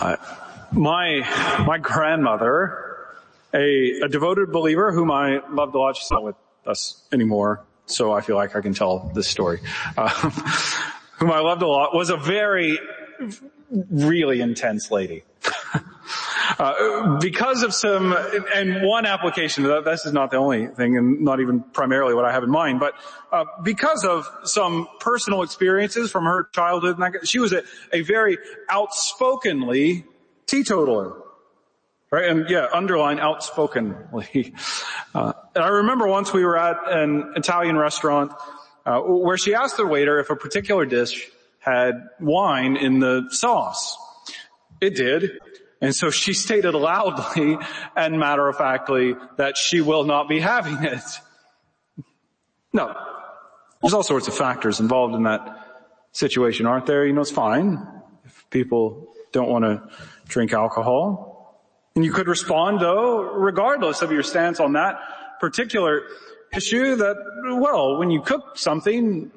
Uh, 0.00 0.16
my, 0.70 1.64
my 1.66 1.76
grandmother, 1.78 3.08
a, 3.52 4.00
a 4.02 4.08
devoted 4.08 4.52
believer 4.52 4.92
whom 4.92 5.10
I 5.10 5.40
loved 5.50 5.74
a 5.74 5.78
lot, 5.78 5.96
she's 5.96 6.10
not 6.12 6.22
with 6.22 6.36
us 6.66 7.02
anymore, 7.10 7.64
so 7.86 8.12
I 8.12 8.20
feel 8.20 8.36
like 8.36 8.54
I 8.54 8.60
can 8.60 8.74
tell 8.74 9.10
this 9.12 9.26
story, 9.26 9.58
uh, 9.96 10.08
whom 11.18 11.32
I 11.32 11.40
loved 11.40 11.62
a 11.62 11.66
lot, 11.66 11.96
was 11.96 12.10
a 12.10 12.16
very, 12.16 12.78
really 13.90 14.40
intense 14.40 14.92
lady. 14.92 15.24
Uh, 16.58 17.18
because 17.20 17.62
of 17.62 17.72
some, 17.72 18.12
and 18.52 18.82
one 18.82 19.06
application, 19.06 19.62
this 19.84 20.04
is 20.04 20.12
not 20.12 20.32
the 20.32 20.36
only 20.36 20.66
thing 20.66 20.96
and 20.96 21.20
not 21.20 21.38
even 21.38 21.60
primarily 21.60 22.14
what 22.14 22.24
I 22.24 22.32
have 22.32 22.42
in 22.42 22.50
mind, 22.50 22.80
but 22.80 22.94
uh, 23.30 23.44
because 23.62 24.04
of 24.04 24.28
some 24.42 24.88
personal 24.98 25.42
experiences 25.42 26.10
from 26.10 26.24
her 26.24 26.48
childhood, 26.52 26.98
she 27.24 27.38
was 27.38 27.52
a, 27.52 27.62
a 27.92 28.00
very 28.00 28.38
outspokenly 28.68 30.04
teetotaler. 30.46 31.22
Right? 32.10 32.28
And 32.28 32.48
yeah, 32.50 32.66
underline 32.72 33.20
outspokenly. 33.20 34.54
Uh, 35.14 35.32
and 35.54 35.64
I 35.64 35.68
remember 35.68 36.06
once 36.06 36.34
we 36.34 36.44
were 36.44 36.58
at 36.58 36.76
an 36.86 37.32
Italian 37.34 37.78
restaurant 37.78 38.30
uh, 38.84 39.00
where 39.00 39.38
she 39.38 39.54
asked 39.54 39.78
the 39.78 39.86
waiter 39.86 40.20
if 40.20 40.28
a 40.28 40.36
particular 40.36 40.84
dish 40.84 41.28
had 41.60 41.94
wine 42.20 42.76
in 42.76 42.98
the 42.98 43.26
sauce. 43.30 43.96
It 44.80 44.94
did. 44.94 45.38
And 45.80 45.94
so 45.94 46.10
she 46.10 46.32
stated 46.32 46.74
loudly 46.74 47.56
and 47.94 48.18
matter-of-factly 48.18 49.14
that 49.36 49.56
she 49.56 49.80
will 49.80 50.04
not 50.04 50.28
be 50.28 50.40
having 50.40 50.82
it. 50.82 51.02
No. 52.72 52.94
There's 53.80 53.94
all 53.94 54.02
sorts 54.02 54.26
of 54.26 54.34
factors 54.34 54.80
involved 54.80 55.14
in 55.14 55.22
that 55.22 55.66
situation, 56.10 56.66
aren't 56.66 56.86
there? 56.86 57.06
You 57.06 57.12
know, 57.12 57.20
it's 57.20 57.30
fine 57.30 57.86
if 58.24 58.44
people 58.50 59.14
don't 59.30 59.48
want 59.48 59.64
to 59.64 59.82
drink 60.26 60.52
alcohol. 60.52 61.62
And 61.94 62.04
you 62.04 62.12
could 62.12 62.26
respond 62.28 62.80
though, 62.80 63.22
regardless 63.22 64.02
of 64.02 64.10
your 64.10 64.22
stance 64.24 64.58
on 64.58 64.72
that 64.72 64.96
particular 65.40 66.02
issue 66.52 66.96
that, 66.96 67.16
well, 67.60 67.98
when 67.98 68.10
you 68.10 68.20
cook 68.20 68.58
something, 68.58 69.30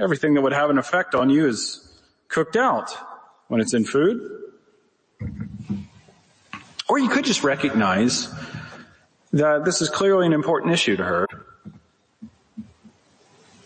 everything 0.00 0.34
that 0.34 0.40
would 0.40 0.52
have 0.52 0.70
an 0.70 0.78
effect 0.78 1.14
on 1.14 1.30
you 1.30 1.46
is 1.46 1.88
cooked 2.28 2.56
out 2.56 2.90
when 3.48 3.60
it's 3.60 3.74
in 3.74 3.84
food. 3.84 4.40
Or 6.94 6.98
you 7.00 7.08
could 7.08 7.24
just 7.24 7.42
recognize 7.42 8.32
that 9.32 9.64
this 9.64 9.82
is 9.82 9.90
clearly 9.90 10.26
an 10.26 10.32
important 10.32 10.72
issue 10.72 10.96
to 10.96 11.02
her 11.02 11.26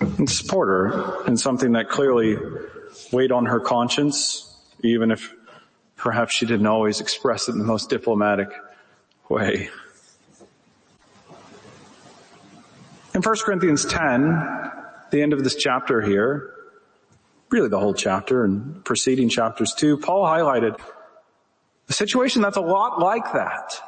and 0.00 0.30
support 0.30 0.68
her 0.68 1.26
in 1.26 1.36
something 1.36 1.72
that 1.72 1.90
clearly 1.90 2.38
weighed 3.12 3.30
on 3.30 3.44
her 3.44 3.60
conscience, 3.60 4.56
even 4.82 5.10
if 5.10 5.34
perhaps 5.94 6.34
she 6.34 6.46
didn't 6.46 6.68
always 6.68 7.02
express 7.02 7.50
it 7.50 7.52
in 7.52 7.58
the 7.58 7.66
most 7.66 7.90
diplomatic 7.90 8.48
way. 9.28 9.68
In 13.12 13.20
1 13.20 13.36
Corinthians 13.44 13.84
10, 13.84 14.30
the 15.10 15.20
end 15.20 15.34
of 15.34 15.44
this 15.44 15.54
chapter 15.54 16.00
here, 16.00 16.54
really 17.50 17.68
the 17.68 17.78
whole 17.78 17.92
chapter 17.92 18.44
and 18.44 18.82
preceding 18.86 19.28
chapters 19.28 19.74
too, 19.74 19.98
Paul 19.98 20.24
highlighted 20.24 20.80
a 21.89 21.92
situation 21.92 22.42
that's 22.42 22.56
a 22.56 22.62
lot 22.62 23.00
like 23.00 23.33
that. 23.33 23.81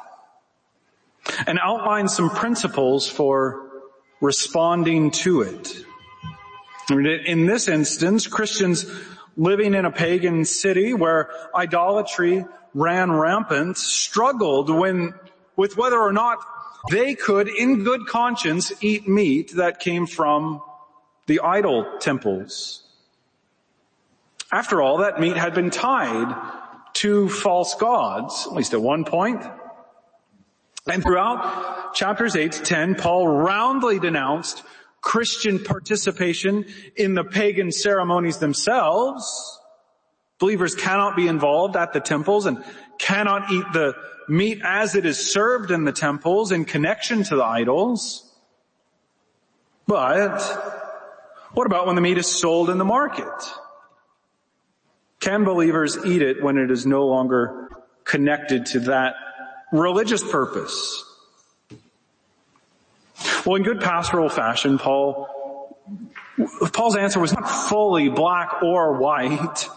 And 1.45 1.59
outline 1.61 2.07
some 2.07 2.29
principles 2.29 3.07
for 3.07 3.69
responding 4.21 5.11
to 5.11 5.41
it. 5.41 5.85
In 6.89 7.45
this 7.45 7.67
instance, 7.67 8.27
Christians 8.27 8.85
living 9.37 9.73
in 9.73 9.85
a 9.85 9.91
pagan 9.91 10.45
city 10.45 10.93
where 10.93 11.29
idolatry 11.55 12.45
ran 12.73 13.11
rampant 13.11 13.77
struggled 13.77 14.69
when, 14.69 15.13
with 15.55 15.77
whether 15.77 15.99
or 15.99 16.11
not 16.11 16.39
they 16.89 17.15
could 17.15 17.47
in 17.47 17.83
good 17.83 18.07
conscience 18.07 18.71
eat 18.81 19.07
meat 19.07 19.53
that 19.55 19.79
came 19.79 20.07
from 20.07 20.61
the 21.27 21.39
idol 21.39 21.99
temples. 21.99 22.83
After 24.51 24.81
all, 24.81 24.97
that 24.97 25.19
meat 25.19 25.37
had 25.37 25.53
been 25.53 25.69
tied 25.69 26.35
to 26.93 27.29
false 27.29 27.75
gods, 27.75 28.47
at 28.47 28.53
least 28.53 28.73
at 28.73 28.81
one 28.81 29.05
point. 29.05 29.43
And 30.87 31.03
throughout 31.03 31.93
chapters 31.93 32.35
8 32.35 32.51
to 32.53 32.61
10, 32.61 32.95
Paul 32.95 33.27
roundly 33.27 33.99
denounced 33.99 34.63
Christian 35.01 35.63
participation 35.63 36.65
in 36.95 37.13
the 37.13 37.23
pagan 37.23 37.71
ceremonies 37.71 38.37
themselves. 38.37 39.59
Believers 40.39 40.75
cannot 40.75 41.15
be 41.15 41.27
involved 41.27 41.75
at 41.75 41.93
the 41.93 41.99
temples 41.99 42.45
and 42.45 42.63
cannot 42.97 43.51
eat 43.51 43.65
the 43.73 43.93
meat 44.27 44.61
as 44.63 44.95
it 44.95 45.05
is 45.05 45.31
served 45.31 45.71
in 45.71 45.83
the 45.83 45.91
temples 45.91 46.51
in 46.51 46.65
connection 46.65 47.23
to 47.23 47.35
the 47.35 47.43
idols. 47.43 48.27
But 49.87 50.39
what 51.53 51.67
about 51.67 51.85
when 51.85 51.95
the 51.95 52.01
meat 52.01 52.17
is 52.17 52.27
sold 52.27 52.69
in 52.69 52.77
the 52.77 52.85
market? 52.85 53.27
Can 55.21 55.43
believers 55.43 56.03
eat 56.03 56.23
it 56.23 56.43
when 56.43 56.57
it 56.57 56.71
is 56.71 56.85
no 56.85 57.05
longer 57.05 57.69
connected 58.03 58.65
to 58.67 58.79
that 58.81 59.13
religious 59.71 60.23
purpose? 60.29 61.05
Well, 63.45 63.55
in 63.55 63.63
good 63.63 63.81
pastoral 63.81 64.29
fashion, 64.29 64.79
Paul, 64.79 65.75
Paul's 66.73 66.97
answer 66.97 67.19
was 67.19 67.33
not 67.33 67.47
fully 67.47 68.09
black 68.09 68.61
or 68.63 68.97
white. 68.97 69.69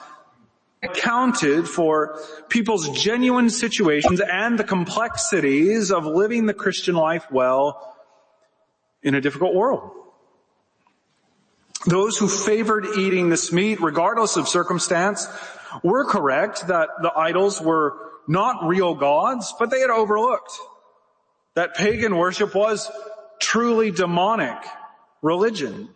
Accounted 0.83 1.67
for 1.67 2.21
people's 2.51 2.91
genuine 2.91 3.49
situations 3.49 4.21
and 4.21 4.59
the 4.59 4.65
complexities 4.65 5.91
of 5.91 6.05
living 6.05 6.45
the 6.45 6.53
Christian 6.53 6.95
life 6.95 7.25
well 7.31 7.97
in 9.03 9.15
a 9.15 9.21
difficult 9.21 9.55
world. 9.55 9.91
Those 11.87 12.17
who 12.17 12.29
favored 12.29 12.87
eating 12.97 13.29
this 13.29 13.53
meat, 13.53 13.81
regardless 13.81 14.37
of 14.37 14.49
circumstance, 14.49 15.27
were 15.83 16.05
correct 16.05 16.69
that 16.69 16.89
the 17.03 17.13
idols 17.15 17.61
were 17.61 17.97
not 18.27 18.67
real 18.67 18.95
gods, 18.95 19.55
but 19.59 19.71
they 19.71 19.81
had 19.81 19.91
overlooked 19.91 20.53
that 21.55 21.75
pagan 21.75 22.17
worship 22.17 22.55
was 22.55 22.91
truly 23.41 23.91
demonic 23.91 24.57
religion. 25.23 25.89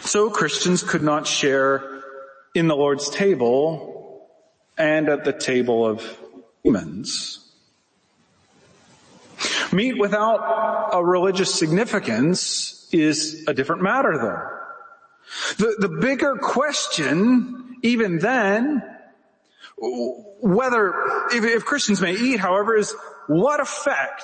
So 0.00 0.30
Christians 0.30 0.82
could 0.82 1.02
not 1.02 1.26
share 1.26 2.02
in 2.54 2.68
the 2.68 2.76
Lord's 2.76 3.08
table 3.08 4.26
and 4.76 5.08
at 5.08 5.24
the 5.24 5.32
table 5.32 5.86
of 5.86 6.18
humans. 6.62 7.45
Meat 9.76 9.98
without 9.98 10.88
a 10.94 11.04
religious 11.04 11.54
significance 11.54 12.88
is 12.92 13.44
a 13.46 13.52
different 13.52 13.82
matter 13.82 14.16
though. 14.16 15.64
The, 15.64 15.76
the 15.80 15.88
bigger 16.00 16.36
question, 16.36 17.76
even 17.82 18.18
then, 18.18 18.82
whether, 19.76 20.94
if, 21.30 21.44
if 21.44 21.64
Christians 21.66 22.00
may 22.00 22.14
eat, 22.14 22.40
however, 22.40 22.74
is 22.74 22.94
what 23.26 23.60
effect 23.60 24.22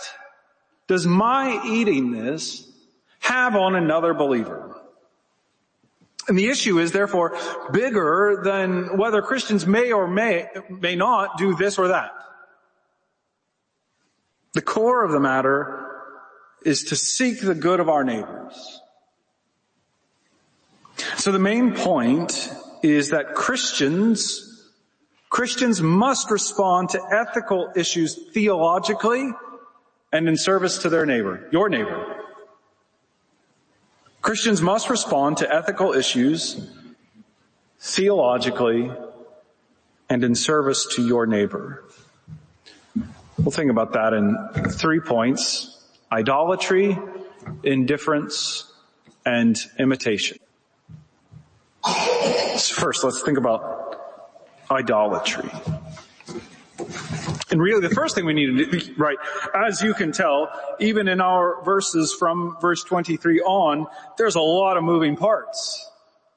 does 0.86 1.06
my 1.06 1.60
eating 1.66 2.12
this 2.12 2.66
have 3.20 3.54
on 3.54 3.74
another 3.74 4.14
believer? 4.14 4.80
And 6.28 6.38
the 6.38 6.48
issue 6.48 6.78
is 6.78 6.92
therefore 6.92 7.36
bigger 7.72 8.40
than 8.42 8.96
whether 8.96 9.20
Christians 9.20 9.66
may 9.66 9.92
or 9.92 10.08
may, 10.08 10.48
may 10.70 10.96
not 10.96 11.36
do 11.36 11.54
this 11.54 11.78
or 11.78 11.88
that. 11.88 12.12
The 14.54 14.62
core 14.62 15.04
of 15.04 15.12
the 15.12 15.20
matter 15.20 15.86
is 16.64 16.84
to 16.84 16.96
seek 16.96 17.40
the 17.40 17.54
good 17.54 17.80
of 17.80 17.88
our 17.88 18.04
neighbors. 18.04 18.80
So 21.16 21.32
the 21.32 21.38
main 21.38 21.74
point 21.74 22.52
is 22.82 23.10
that 23.10 23.34
Christians, 23.34 24.68
Christians 25.30 25.80
must 25.80 26.30
respond 26.30 26.90
to 26.90 27.02
ethical 27.10 27.72
issues 27.74 28.18
theologically 28.32 29.30
and 30.12 30.28
in 30.28 30.36
service 30.36 30.78
to 30.78 30.88
their 30.88 31.06
neighbor, 31.06 31.48
your 31.50 31.68
neighbor. 31.68 32.22
Christians 34.20 34.60
must 34.60 34.90
respond 34.90 35.38
to 35.38 35.52
ethical 35.52 35.94
issues 35.94 36.70
theologically 37.80 38.92
and 40.08 40.22
in 40.22 40.34
service 40.34 40.86
to 40.94 41.04
your 41.04 41.26
neighbor. 41.26 41.84
We'll 43.42 43.50
think 43.50 43.72
about 43.72 43.94
that 43.94 44.12
in 44.12 44.36
three 44.70 45.00
points 45.00 45.84
idolatry, 46.12 46.96
indifference, 47.64 48.72
and 49.26 49.56
imitation. 49.80 50.38
So 51.84 52.74
First, 52.76 53.02
let's 53.02 53.20
think 53.22 53.38
about 53.38 54.00
idolatry. 54.70 55.50
And 57.50 57.60
really 57.60 57.80
the 57.80 57.92
first 57.92 58.14
thing 58.14 58.26
we 58.26 58.32
need 58.32 58.46
to 58.46 58.78
do, 58.78 58.94
right, 58.96 59.18
as 59.52 59.82
you 59.82 59.92
can 59.92 60.12
tell, 60.12 60.48
even 60.78 61.08
in 61.08 61.20
our 61.20 61.64
verses 61.64 62.14
from 62.16 62.56
verse 62.60 62.84
23 62.84 63.40
on, 63.40 63.88
there's 64.18 64.36
a 64.36 64.40
lot 64.40 64.76
of 64.76 64.84
moving 64.84 65.16
parts 65.16 65.90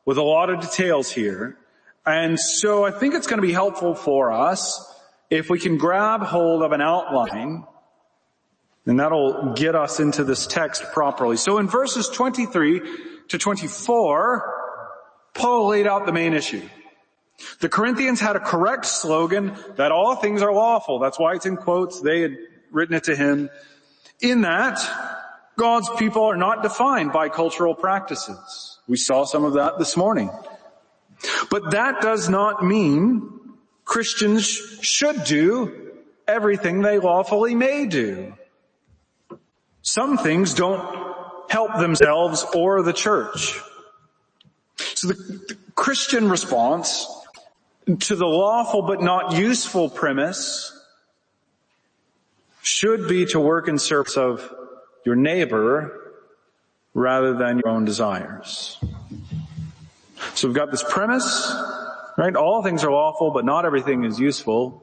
with 0.05 0.17
a 0.17 0.23
lot 0.23 0.49
of 0.49 0.59
details 0.59 1.11
here. 1.11 1.55
And 2.03 2.39
so 2.39 2.83
I 2.83 2.89
think 2.89 3.13
it's 3.13 3.27
going 3.27 3.39
to 3.39 3.47
be 3.47 3.53
helpful 3.53 3.93
for 3.93 4.31
us 4.31 4.91
if 5.29 5.49
we 5.49 5.59
can 5.59 5.77
grab 5.77 6.21
hold 6.21 6.61
of 6.61 6.71
an 6.71 6.81
outline 6.81 7.65
and 8.85 8.99
that'll 8.99 9.53
get 9.53 9.75
us 9.75 9.99
into 9.99 10.23
this 10.23 10.45
text 10.45 10.83
properly. 10.93 11.37
So 11.37 11.57
in 11.57 11.67
verses 11.67 12.07
23 12.07 12.81
to 13.29 13.37
24, 13.37 14.53
Paul 15.33 15.67
laid 15.67 15.87
out 15.87 16.05
the 16.05 16.13
main 16.13 16.33
issue. 16.33 16.61
The 17.59 17.69
Corinthians 17.69 18.19
had 18.19 18.35
a 18.35 18.39
correct 18.39 18.85
slogan 18.85 19.57
that 19.75 19.91
all 19.91 20.15
things 20.15 20.41
are 20.41 20.53
lawful. 20.53 20.99
That's 20.99 21.19
why 21.19 21.33
it's 21.33 21.45
in 21.45 21.57
quotes. 21.57 21.99
They 21.99 22.21
had 22.21 22.37
written 22.71 22.95
it 22.95 23.05
to 23.05 23.15
him. 23.15 23.49
In 24.21 24.41
that, 24.41 24.79
God's 25.57 25.89
people 25.97 26.23
are 26.23 26.37
not 26.37 26.63
defined 26.63 27.11
by 27.11 27.29
cultural 27.29 27.75
practices. 27.75 28.79
We 28.87 28.97
saw 28.97 29.25
some 29.25 29.43
of 29.43 29.53
that 29.53 29.79
this 29.79 29.97
morning. 29.97 30.29
But 31.49 31.71
that 31.71 32.01
does 32.01 32.29
not 32.29 32.63
mean 32.63 33.34
Christians 33.85 34.47
should 34.81 35.23
do 35.23 35.91
everything 36.27 36.81
they 36.81 36.99
lawfully 36.99 37.55
may 37.55 37.85
do. 37.85 38.33
Some 39.83 40.17
things 40.17 40.53
don't 40.53 40.83
help 41.49 41.77
themselves 41.77 42.45
or 42.55 42.81
the 42.81 42.93
church. 42.93 43.59
So 44.77 45.09
the, 45.09 45.13
the 45.13 45.57
Christian 45.75 46.29
response 46.29 47.07
to 47.99 48.15
the 48.15 48.25
lawful 48.25 48.81
but 48.81 49.01
not 49.01 49.33
useful 49.33 49.89
premise 49.89 50.71
should 52.63 53.07
be 53.07 53.27
to 53.27 53.39
work 53.39 53.67
in 53.67 53.77
service 53.77 54.17
of 54.17 54.51
your 55.05 55.15
neighbor 55.15 56.13
rather 56.95 57.35
than 57.35 57.61
your 57.63 57.69
own 57.69 57.85
desires. 57.85 58.79
So 60.33 60.47
we've 60.47 60.55
got 60.55 60.71
this 60.71 60.83
premise, 60.83 61.55
right? 62.17 62.35
All 62.35 62.63
things 62.63 62.83
are 62.83 62.91
lawful, 62.91 63.31
but 63.31 63.45
not 63.45 63.65
everything 63.65 64.03
is 64.03 64.19
useful. 64.19 64.81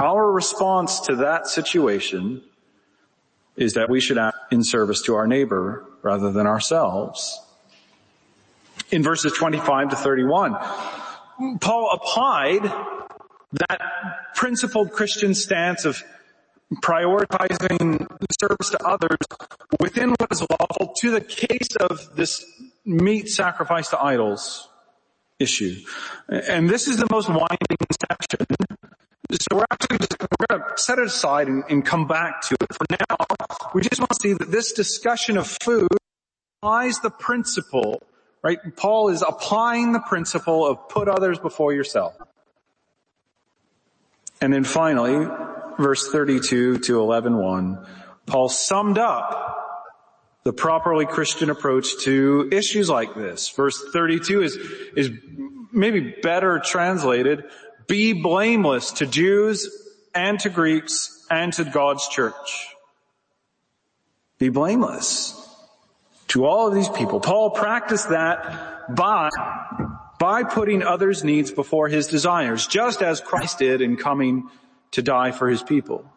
Our 0.00 0.30
response 0.30 1.00
to 1.00 1.16
that 1.16 1.46
situation 1.46 2.42
is 3.56 3.74
that 3.74 3.88
we 3.88 4.00
should 4.00 4.18
act 4.18 4.52
in 4.52 4.62
service 4.62 5.02
to 5.02 5.14
our 5.14 5.26
neighbor 5.26 5.84
rather 6.02 6.30
than 6.30 6.46
ourselves. 6.46 7.40
In 8.90 9.02
verses 9.02 9.32
25 9.32 9.90
to 9.90 9.96
31, 9.96 10.56
Paul 11.60 11.90
applied 11.92 12.62
that 13.52 13.80
principled 14.34 14.92
Christian 14.92 15.34
stance 15.34 15.84
of 15.84 16.02
prioritizing 16.82 18.06
service 18.40 18.70
to 18.70 18.86
others 18.86 19.18
within 19.80 20.10
what 20.10 20.30
is 20.30 20.44
lawful 20.50 20.92
to 20.98 21.10
the 21.10 21.20
case 21.20 21.74
of 21.80 22.14
this 22.14 22.44
meat 22.84 23.28
sacrifice 23.28 23.88
to 23.88 24.00
idols 24.00 24.68
issue. 25.38 25.76
And 26.28 26.68
this 26.68 26.88
is 26.88 26.96
the 26.96 27.06
most 27.10 27.28
winding 27.28 27.78
section. 28.00 28.46
So 29.30 29.56
we're 29.56 29.66
actually 29.70 29.98
just, 29.98 30.16
we're 30.20 30.56
going 30.56 30.62
to 30.62 30.78
set 30.82 30.98
it 30.98 31.06
aside 31.06 31.48
and, 31.48 31.62
and 31.68 31.84
come 31.84 32.06
back 32.06 32.40
to 32.42 32.56
it. 32.60 32.72
For 32.72 32.86
now, 32.90 33.16
we 33.74 33.82
just 33.82 34.00
want 34.00 34.10
to 34.10 34.18
see 34.20 34.32
that 34.32 34.50
this 34.50 34.72
discussion 34.72 35.36
of 35.36 35.46
food 35.46 35.88
applies 36.62 37.00
the 37.00 37.10
principle, 37.10 38.02
right? 38.42 38.58
Paul 38.76 39.10
is 39.10 39.22
applying 39.22 39.92
the 39.92 40.00
principle 40.00 40.66
of 40.66 40.88
put 40.88 41.08
others 41.08 41.38
before 41.38 41.72
yourself. 41.72 42.16
And 44.40 44.52
then 44.52 44.64
finally, 44.64 45.26
verse 45.78 46.08
32 46.10 46.78
to 46.78 46.92
11.1, 46.92 47.86
Paul 48.26 48.48
summed 48.48 48.98
up 48.98 49.57
the 50.48 50.52
properly 50.54 51.04
Christian 51.04 51.50
approach 51.50 51.98
to 52.04 52.48
issues 52.50 52.88
like 52.88 53.14
this. 53.14 53.50
Verse 53.50 53.84
32 53.92 54.42
is, 54.42 54.56
is 54.96 55.10
maybe 55.70 56.00
better 56.22 56.58
translated, 56.58 57.44
be 57.86 58.14
blameless 58.14 58.92
to 58.92 59.06
Jews 59.06 59.68
and 60.14 60.40
to 60.40 60.48
Greeks 60.48 61.26
and 61.30 61.52
to 61.52 61.64
God's 61.64 62.08
church. 62.08 62.68
Be 64.38 64.48
blameless 64.48 65.34
to 66.28 66.46
all 66.46 66.68
of 66.68 66.74
these 66.74 66.88
people. 66.88 67.20
Paul 67.20 67.50
practiced 67.50 68.08
that 68.08 68.96
by, 68.96 69.28
by 70.18 70.44
putting 70.44 70.82
others' 70.82 71.24
needs 71.24 71.50
before 71.50 71.88
his 71.88 72.06
desires, 72.06 72.66
just 72.66 73.02
as 73.02 73.20
Christ 73.20 73.58
did 73.58 73.82
in 73.82 73.98
coming 73.98 74.48
to 74.92 75.02
die 75.02 75.30
for 75.30 75.50
his 75.50 75.62
people. 75.62 76.10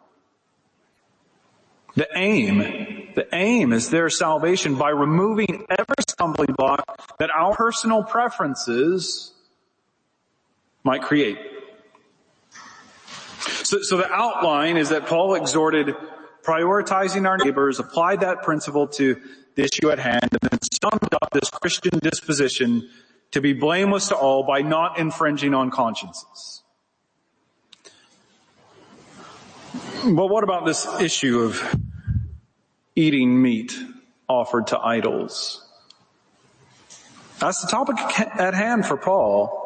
The 1.96 2.08
aim, 2.16 2.91
the 3.14 3.26
aim 3.34 3.72
is 3.72 3.90
their 3.90 4.08
salvation 4.08 4.76
by 4.76 4.90
removing 4.90 5.66
every 5.70 5.94
stumbling 6.08 6.54
block 6.56 7.16
that 7.18 7.30
our 7.30 7.54
personal 7.54 8.02
preferences 8.02 9.32
might 10.84 11.02
create. 11.02 11.38
So, 13.64 13.78
so 13.82 13.96
the 13.96 14.10
outline 14.10 14.76
is 14.76 14.90
that 14.90 15.06
Paul 15.06 15.34
exhorted 15.34 15.94
prioritizing 16.42 17.26
our 17.28 17.38
neighbors, 17.38 17.78
applied 17.78 18.20
that 18.20 18.42
principle 18.42 18.88
to 18.88 19.20
the 19.54 19.62
issue 19.62 19.90
at 19.90 19.98
hand, 19.98 20.28
and 20.30 20.50
then 20.50 20.58
summed 20.82 21.14
up 21.14 21.30
this 21.32 21.50
Christian 21.50 21.98
disposition 22.00 22.88
to 23.30 23.40
be 23.40 23.52
blameless 23.52 24.08
to 24.08 24.16
all 24.16 24.42
by 24.42 24.62
not 24.62 24.98
infringing 24.98 25.54
on 25.54 25.70
consciences. 25.70 26.62
But 30.04 30.26
what 30.26 30.42
about 30.44 30.66
this 30.66 30.86
issue 31.00 31.40
of 31.40 31.62
eating 32.94 33.40
meat 33.40 33.78
offered 34.28 34.68
to 34.68 34.78
idols? 34.78 35.66
That's 37.38 37.60
the 37.60 37.68
topic 37.68 37.96
at 38.20 38.54
hand 38.54 38.86
for 38.86 38.96
Paul. 38.96 39.58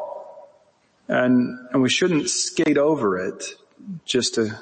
And, 1.08 1.58
and 1.72 1.82
we 1.82 1.88
shouldn't 1.88 2.28
skate 2.30 2.78
over 2.78 3.18
it 3.18 3.44
just 4.04 4.34
to 4.36 4.58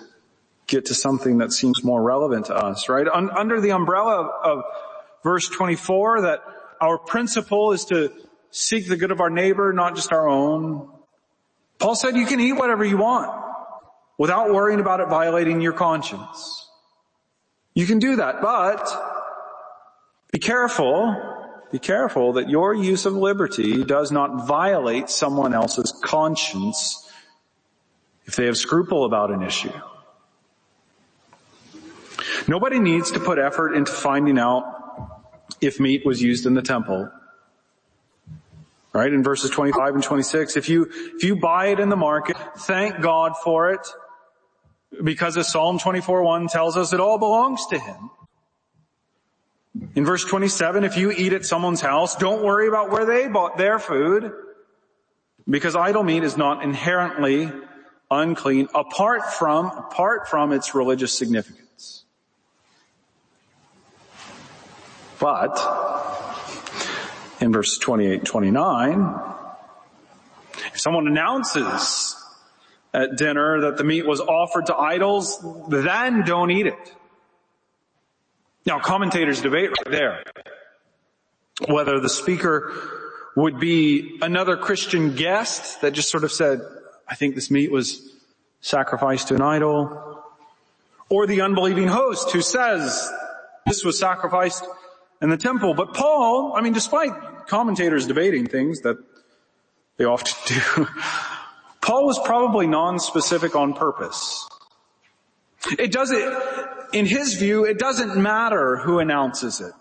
get 0.66 0.86
to 0.86 0.94
something 0.94 1.38
that 1.38 1.52
seems 1.52 1.84
more 1.84 2.02
relevant 2.02 2.46
to 2.46 2.54
us, 2.54 2.88
right? 2.88 3.06
Un, 3.06 3.30
under 3.30 3.60
the 3.60 3.70
umbrella 3.70 4.22
of, 4.22 4.58
of 4.58 4.64
verse 5.22 5.48
24 5.48 6.22
that 6.22 6.40
our 6.80 6.98
principle 6.98 7.72
is 7.72 7.84
to 7.86 8.12
seek 8.50 8.88
the 8.88 8.96
good 8.96 9.10
of 9.10 9.20
our 9.20 9.30
neighbor, 9.30 9.72
not 9.72 9.96
just 9.96 10.12
our 10.12 10.28
own. 10.28 10.90
Paul 11.78 11.94
said 11.94 12.16
you 12.16 12.26
can 12.26 12.40
eat 12.40 12.52
whatever 12.52 12.84
you 12.84 12.96
want 12.96 13.30
without 14.18 14.52
worrying 14.52 14.80
about 14.80 15.00
it 15.00 15.08
violating 15.08 15.60
your 15.60 15.72
conscience. 15.72 16.63
You 17.74 17.86
can 17.86 17.98
do 17.98 18.16
that, 18.16 18.40
but 18.40 18.88
be 20.32 20.38
careful, 20.38 21.16
be 21.72 21.80
careful 21.80 22.34
that 22.34 22.48
your 22.48 22.72
use 22.72 23.04
of 23.04 23.14
liberty 23.14 23.82
does 23.82 24.12
not 24.12 24.46
violate 24.46 25.10
someone 25.10 25.52
else's 25.52 25.92
conscience 26.04 27.10
if 28.26 28.36
they 28.36 28.46
have 28.46 28.56
scruple 28.56 29.04
about 29.04 29.32
an 29.32 29.42
issue. 29.42 29.72
Nobody 32.46 32.78
needs 32.78 33.10
to 33.12 33.20
put 33.20 33.38
effort 33.38 33.74
into 33.74 33.90
finding 33.90 34.38
out 34.38 34.64
if 35.60 35.80
meat 35.80 36.06
was 36.06 36.22
used 36.22 36.46
in 36.46 36.54
the 36.54 36.62
temple. 36.62 37.10
Right? 38.92 39.12
In 39.12 39.24
verses 39.24 39.50
25 39.50 39.94
and 39.94 40.04
26, 40.04 40.56
if 40.56 40.68
you, 40.68 40.88
if 41.16 41.24
you 41.24 41.34
buy 41.34 41.66
it 41.66 41.80
in 41.80 41.88
the 41.88 41.96
market, 41.96 42.36
thank 42.58 43.00
God 43.00 43.32
for 43.42 43.72
it 43.72 43.84
because 45.02 45.36
as 45.36 45.50
Psalm 45.50 45.78
24:1 45.78 46.50
tells 46.50 46.76
us, 46.76 46.92
it 46.92 47.00
all 47.00 47.18
belongs 47.18 47.66
to 47.66 47.78
Him. 47.78 48.10
In 49.94 50.04
verse 50.04 50.24
27, 50.24 50.84
if 50.84 50.96
you 50.96 51.10
eat 51.10 51.32
at 51.32 51.44
someone's 51.44 51.80
house, 51.80 52.14
don't 52.16 52.44
worry 52.44 52.68
about 52.68 52.90
where 52.90 53.04
they 53.04 53.26
bought 53.26 53.58
their 53.58 53.78
food, 53.78 54.32
because 55.48 55.74
idol 55.74 56.04
meat 56.04 56.22
is 56.22 56.36
not 56.36 56.62
inherently 56.62 57.50
unclean 58.10 58.68
apart 58.74 59.32
from, 59.32 59.66
apart 59.66 60.28
from 60.28 60.52
its 60.52 60.74
religious 60.74 61.12
significance. 61.12 62.04
But, 65.18 65.58
in 67.40 67.52
verse 67.52 67.78
28, 67.78 68.24
29, 68.24 69.14
if 70.66 70.80
someone 70.80 71.08
announces 71.08 72.16
at 72.94 73.16
dinner 73.16 73.62
that 73.62 73.76
the 73.76 73.84
meat 73.84 74.06
was 74.06 74.20
offered 74.20 74.66
to 74.66 74.76
idols, 74.76 75.44
then 75.68 76.24
don't 76.24 76.50
eat 76.50 76.66
it. 76.66 76.94
Now 78.64 78.78
commentators 78.78 79.42
debate 79.42 79.70
right 79.70 79.90
there 79.90 80.24
whether 81.68 82.00
the 82.00 82.08
speaker 82.08 82.72
would 83.36 83.58
be 83.58 84.18
another 84.22 84.56
Christian 84.56 85.14
guest 85.14 85.80
that 85.80 85.92
just 85.92 86.10
sort 86.10 86.24
of 86.24 86.32
said, 86.32 86.60
I 87.08 87.14
think 87.14 87.34
this 87.34 87.50
meat 87.50 87.70
was 87.70 88.12
sacrificed 88.60 89.28
to 89.28 89.34
an 89.34 89.42
idol, 89.42 90.24
or 91.08 91.26
the 91.26 91.42
unbelieving 91.42 91.88
host 91.88 92.30
who 92.32 92.40
says 92.40 93.10
this 93.66 93.84
was 93.84 93.98
sacrificed 93.98 94.66
in 95.20 95.30
the 95.30 95.36
temple. 95.36 95.74
But 95.74 95.94
Paul, 95.94 96.54
I 96.56 96.60
mean, 96.60 96.72
despite 96.72 97.12
commentators 97.46 98.06
debating 98.06 98.46
things 98.46 98.80
that 98.80 98.98
they 99.96 100.04
often 100.04 100.32
do, 100.76 100.88
Paul 101.84 102.06
was 102.06 102.18
probably 102.24 102.66
non-specific 102.66 103.54
on 103.54 103.74
purpose. 103.74 104.48
It 105.78 105.92
doesn't, 105.92 106.34
in 106.94 107.04
his 107.04 107.34
view, 107.34 107.66
it 107.66 107.78
doesn't 107.78 108.16
matter 108.16 108.78
who 108.78 109.00
announces 109.00 109.60
it. 109.60 109.74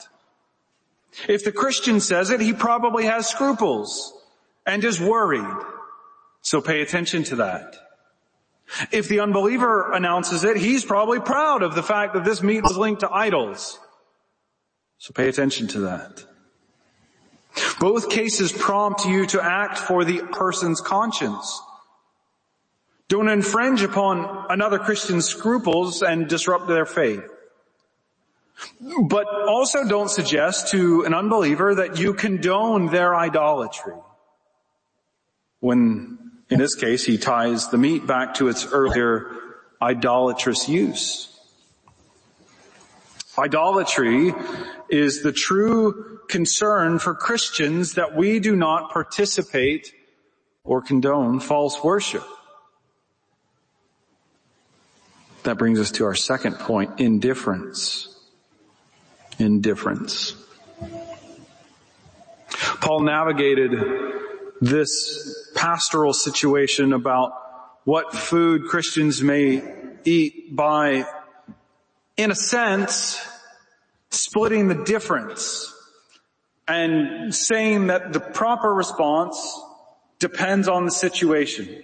If 1.29 1.45
the 1.45 1.53
Christian 1.53 2.01
says 2.01 2.29
it, 2.29 2.41
he 2.41 2.51
probably 2.51 3.05
has 3.05 3.29
scruples. 3.29 4.13
and 4.65 4.83
is 4.83 4.99
worried. 4.99 5.57
So 6.41 6.61
pay 6.61 6.81
attention 6.81 7.23
to 7.25 7.37
that. 7.37 7.75
If 8.91 9.07
the 9.07 9.19
unbeliever 9.19 9.91
announces 9.91 10.43
it, 10.43 10.57
he's 10.57 10.83
probably 10.83 11.19
proud 11.19 11.63
of 11.63 11.75
the 11.75 11.83
fact 11.83 12.13
that 12.13 12.23
this 12.25 12.41
meat 12.41 12.63
was 12.63 12.77
linked 12.77 13.01
to 13.01 13.11
idols. 13.11 13.79
So 14.97 15.13
pay 15.13 15.27
attention 15.27 15.67
to 15.69 15.79
that. 15.81 16.23
Both 17.79 18.09
cases 18.09 18.51
prompt 18.51 19.05
you 19.05 19.25
to 19.27 19.43
act 19.43 19.77
for 19.77 20.03
the 20.03 20.19
person's 20.31 20.81
conscience. 20.81 21.61
Don't 23.09 23.29
infringe 23.29 23.83
upon 23.83 24.45
another 24.49 24.79
Christian's 24.79 25.25
scruples 25.25 26.01
and 26.01 26.27
disrupt 26.27 26.67
their 26.67 26.85
faith. 26.85 27.23
But 29.07 29.27
also 29.47 29.87
don't 29.87 30.09
suggest 30.09 30.69
to 30.69 31.03
an 31.05 31.13
unbeliever 31.13 31.75
that 31.75 31.99
you 31.99 32.13
condone 32.13 32.87
their 32.87 33.15
idolatry. 33.15 33.95
When, 35.59 36.17
in 36.49 36.59
this 36.59 36.75
case, 36.75 37.05
he 37.05 37.17
ties 37.17 37.69
the 37.69 37.77
meat 37.77 38.07
back 38.07 38.35
to 38.35 38.47
its 38.47 38.65
earlier 38.71 39.31
idolatrous 39.81 40.69
use. 40.69 41.29
Idolatry 43.37 44.33
is 44.89 45.23
the 45.23 45.31
true 45.31 46.19
concern 46.29 46.99
for 46.99 47.15
Christians 47.15 47.93
that 47.93 48.15
we 48.15 48.39
do 48.39 48.55
not 48.55 48.91
participate 48.91 49.93
or 50.63 50.81
condone 50.81 51.39
false 51.39 51.83
worship. 51.83 52.23
That 55.43 55.57
brings 55.57 55.79
us 55.79 55.91
to 55.93 56.05
our 56.05 56.15
second 56.15 56.57
point, 56.59 56.99
indifference. 56.99 58.07
Indifference. 59.39 60.35
Paul 62.81 63.01
navigated 63.01 63.71
this 64.61 65.51
pastoral 65.55 66.13
situation 66.13 66.93
about 66.93 67.33
what 67.83 68.13
food 68.13 68.65
Christians 68.69 69.21
may 69.21 69.61
eat 70.05 70.55
by, 70.55 71.05
in 72.15 72.31
a 72.31 72.35
sense, 72.35 73.25
splitting 74.11 74.69
the 74.69 74.83
difference 74.83 75.73
and 76.67 77.35
saying 77.35 77.87
that 77.87 78.13
the 78.13 78.19
proper 78.21 78.73
response 78.73 79.59
depends 80.19 80.69
on 80.69 80.85
the 80.85 80.91
situation. 80.91 81.83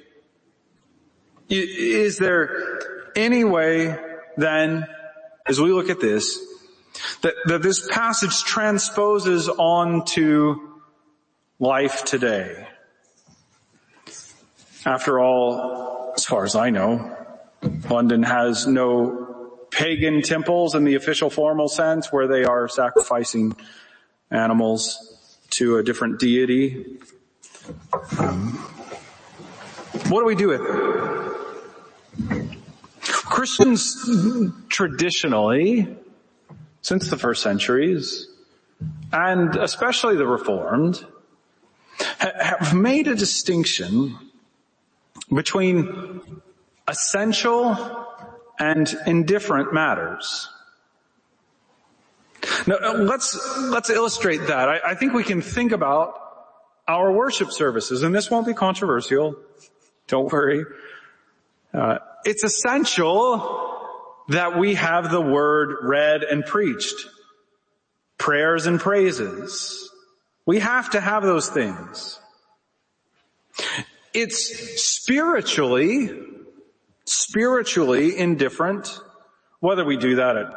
Is 1.49 2.17
there 2.17 2.98
any 3.19 3.43
way 3.43 3.97
then, 4.37 4.87
as 5.45 5.59
we 5.59 5.71
look 5.71 5.89
at 5.89 5.99
this, 5.99 6.39
that, 7.21 7.33
that 7.45 7.61
this 7.61 7.87
passage 7.87 8.43
transposes 8.43 9.49
onto 9.49 10.55
life 11.59 12.05
today. 12.05 12.67
After 14.85 15.19
all, 15.19 16.13
as 16.15 16.25
far 16.25 16.45
as 16.45 16.55
I 16.55 16.69
know, 16.69 17.15
London 17.89 18.23
has 18.23 18.65
no 18.65 19.67
pagan 19.71 20.21
temples 20.21 20.73
in 20.75 20.83
the 20.83 20.95
official 20.95 21.29
formal 21.29 21.67
sense 21.67 22.11
where 22.11 22.27
they 22.27 22.43
are 22.43 22.67
sacrificing 22.67 23.55
animals 24.31 25.37
to 25.51 25.77
a 25.77 25.83
different 25.83 26.19
deity. 26.19 26.99
Um, 28.17 28.53
what 30.07 30.21
do 30.21 30.25
we 30.25 30.35
do 30.35 30.47
with 30.47 30.61
it? 30.61 31.38
Christians 33.39 34.67
traditionally, 34.67 35.87
since 36.81 37.09
the 37.09 37.15
first 37.15 37.41
centuries, 37.41 38.27
and 39.13 39.55
especially 39.55 40.17
the 40.17 40.27
Reformed, 40.27 41.05
have 42.19 42.75
made 42.75 43.07
a 43.07 43.15
distinction 43.15 44.19
between 45.33 46.41
essential 46.85 47.77
and 48.59 48.93
indifferent 49.07 49.73
matters. 49.73 50.49
Now, 52.67 52.91
let's, 52.91 53.39
let's 53.69 53.89
illustrate 53.89 54.47
that. 54.47 54.67
I, 54.67 54.79
I 54.87 54.95
think 54.95 55.13
we 55.13 55.23
can 55.23 55.41
think 55.41 55.71
about 55.71 56.13
our 56.89 57.09
worship 57.09 57.53
services, 57.53 58.03
and 58.03 58.13
this 58.13 58.29
won't 58.29 58.47
be 58.47 58.53
controversial. 58.53 59.37
Don't 60.07 60.29
worry. 60.29 60.65
Uh, 61.73 61.99
it's 62.25 62.43
essential 62.43 63.77
that 64.29 64.57
we 64.57 64.75
have 64.75 65.11
the 65.11 65.21
word 65.21 65.77
read 65.81 66.23
and 66.23 66.45
preached. 66.45 67.07
Prayers 68.17 68.65
and 68.65 68.79
praises. 68.79 69.89
We 70.45 70.59
have 70.59 70.91
to 70.91 71.01
have 71.01 71.23
those 71.23 71.49
things. 71.49 72.19
It's 74.13 74.81
spiritually, 74.83 76.09
spiritually 77.05 78.17
indifferent 78.17 78.99
whether 79.59 79.83
we 79.85 79.97
do 79.97 80.15
that 80.15 80.37
at 80.37 80.47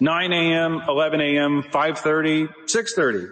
9 0.00 0.32
a.m., 0.32 0.82
11 0.86 1.20
a.m., 1.20 1.62
5.30, 1.62 2.48
6.30. 2.66 3.30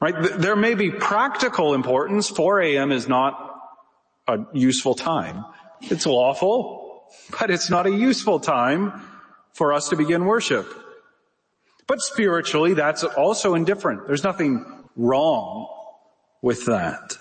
Right? 0.00 0.14
There 0.38 0.56
may 0.56 0.74
be 0.74 0.90
practical 0.90 1.74
importance. 1.74 2.28
4 2.28 2.60
a.m. 2.60 2.92
is 2.92 3.08
not 3.08 3.54
a 4.26 4.38
useful 4.52 4.94
time. 4.94 5.44
It's 5.82 6.06
lawful, 6.06 7.04
but 7.38 7.50
it's 7.50 7.70
not 7.70 7.86
a 7.86 7.90
useful 7.90 8.40
time 8.40 9.02
for 9.52 9.72
us 9.72 9.88
to 9.90 9.96
begin 9.96 10.24
worship. 10.24 10.66
But 11.86 12.00
spiritually, 12.00 12.74
that's 12.74 13.04
also 13.04 13.54
indifferent. 13.54 14.06
There's 14.06 14.24
nothing 14.24 14.64
wrong 14.96 15.68
with 16.42 16.66
that. 16.66 17.16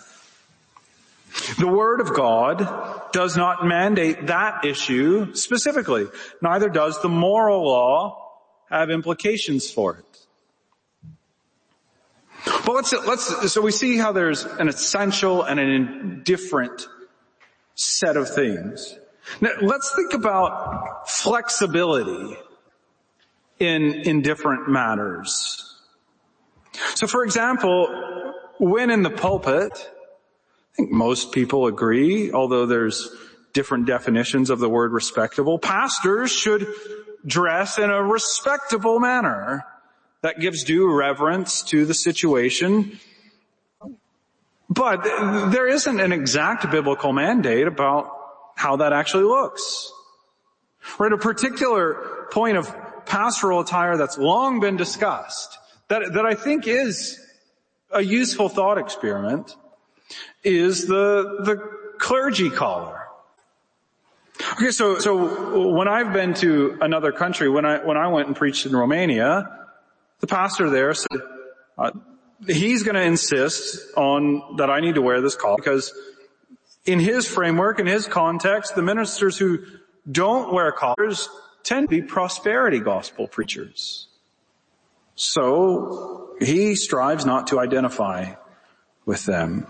The 1.59 1.67
Word 1.67 2.01
of 2.01 2.13
God 2.13 3.11
does 3.11 3.37
not 3.37 3.65
mandate 3.65 4.27
that 4.27 4.65
issue 4.65 5.35
specifically. 5.35 6.07
Neither 6.41 6.69
does 6.69 7.01
the 7.01 7.09
moral 7.09 7.63
law 7.63 8.31
have 8.69 8.89
implications 8.89 9.69
for 9.69 9.97
it. 9.97 10.25
But 12.65 12.73
let's, 12.73 12.93
let's, 12.93 13.53
so 13.53 13.61
we 13.61 13.71
see 13.71 13.97
how 13.97 14.11
there's 14.11 14.45
an 14.45 14.67
essential 14.69 15.43
and 15.43 15.59
an 15.59 15.69
indifferent 15.69 16.87
set 17.75 18.17
of 18.17 18.33
things. 18.33 18.97
Now, 19.41 19.51
let's 19.61 19.93
think 19.95 20.13
about 20.13 21.09
flexibility 21.09 22.37
in, 23.59 23.93
in 23.93 24.21
different 24.21 24.69
matters. 24.69 25.61
So 26.95 27.07
for 27.07 27.23
example, 27.23 27.87
when 28.59 28.89
in 28.89 29.03
the 29.03 29.09
pulpit, 29.09 29.71
I 29.73 30.75
think 30.75 30.91
most 30.91 31.31
people 31.31 31.67
agree, 31.67 32.31
although 32.31 32.65
there's 32.65 33.09
different 33.53 33.85
definitions 33.85 34.49
of 34.49 34.59
the 34.59 34.69
word 34.69 34.91
respectable, 34.91 35.57
pastors 35.57 36.31
should 36.31 36.67
dress 37.25 37.77
in 37.77 37.89
a 37.89 38.03
respectable 38.03 38.99
manner 38.99 39.65
that 40.21 40.39
gives 40.39 40.63
due 40.63 40.91
reverence 40.93 41.63
to 41.63 41.85
the 41.85 41.93
situation 41.93 42.99
but 44.69 45.03
there 45.51 45.67
isn't 45.67 45.99
an 45.99 46.11
exact 46.11 46.69
biblical 46.71 47.13
mandate 47.13 47.67
about 47.67 48.11
how 48.55 48.77
that 48.77 48.93
actually 48.93 49.23
looks. 49.23 49.91
Right, 50.99 51.11
a 51.11 51.17
particular 51.17 52.27
point 52.31 52.57
of 52.57 52.73
pastoral 53.05 53.59
attire 53.59 53.97
that's 53.97 54.17
long 54.17 54.59
been 54.59 54.77
discussed, 54.77 55.57
that, 55.87 56.13
that 56.13 56.25
I 56.25 56.35
think 56.35 56.67
is 56.67 57.19
a 57.91 58.01
useful 58.01 58.49
thought 58.49 58.77
experiment, 58.77 59.55
is 60.43 60.85
the, 60.85 61.41
the 61.43 61.57
clergy 61.97 62.49
collar. 62.49 63.01
Okay, 64.53 64.71
so, 64.71 64.99
so 64.99 65.69
when 65.69 65.87
I've 65.87 66.13
been 66.13 66.33
to 66.35 66.77
another 66.81 67.11
country, 67.11 67.49
when 67.49 67.65
I, 67.65 67.83
when 67.83 67.97
I 67.97 68.07
went 68.09 68.27
and 68.27 68.35
preached 68.35 68.65
in 68.65 68.75
Romania, 68.75 69.67
the 70.19 70.27
pastor 70.27 70.69
there 70.69 70.93
said, 70.93 71.21
uh, 71.77 71.91
he's 72.47 72.83
going 72.83 72.95
to 72.95 73.01
insist 73.01 73.79
on 73.95 74.57
that 74.57 74.69
I 74.69 74.79
need 74.79 74.95
to 74.95 75.01
wear 75.01 75.21
this 75.21 75.35
collar 75.35 75.57
because 75.57 75.93
in 76.85 76.99
his 76.99 77.27
framework, 77.27 77.79
in 77.79 77.87
his 77.87 78.07
context, 78.07 78.75
the 78.75 78.81
ministers 78.81 79.37
who 79.37 79.59
don't 80.09 80.53
wear 80.53 80.71
collars 80.71 81.29
tend 81.63 81.89
to 81.89 82.01
be 82.01 82.01
prosperity 82.01 82.79
gospel 82.79 83.27
preachers. 83.27 84.07
So 85.15 86.35
he 86.39 86.75
strives 86.75 87.25
not 87.25 87.47
to 87.47 87.59
identify 87.59 88.33
with 89.05 89.25
them. 89.25 89.65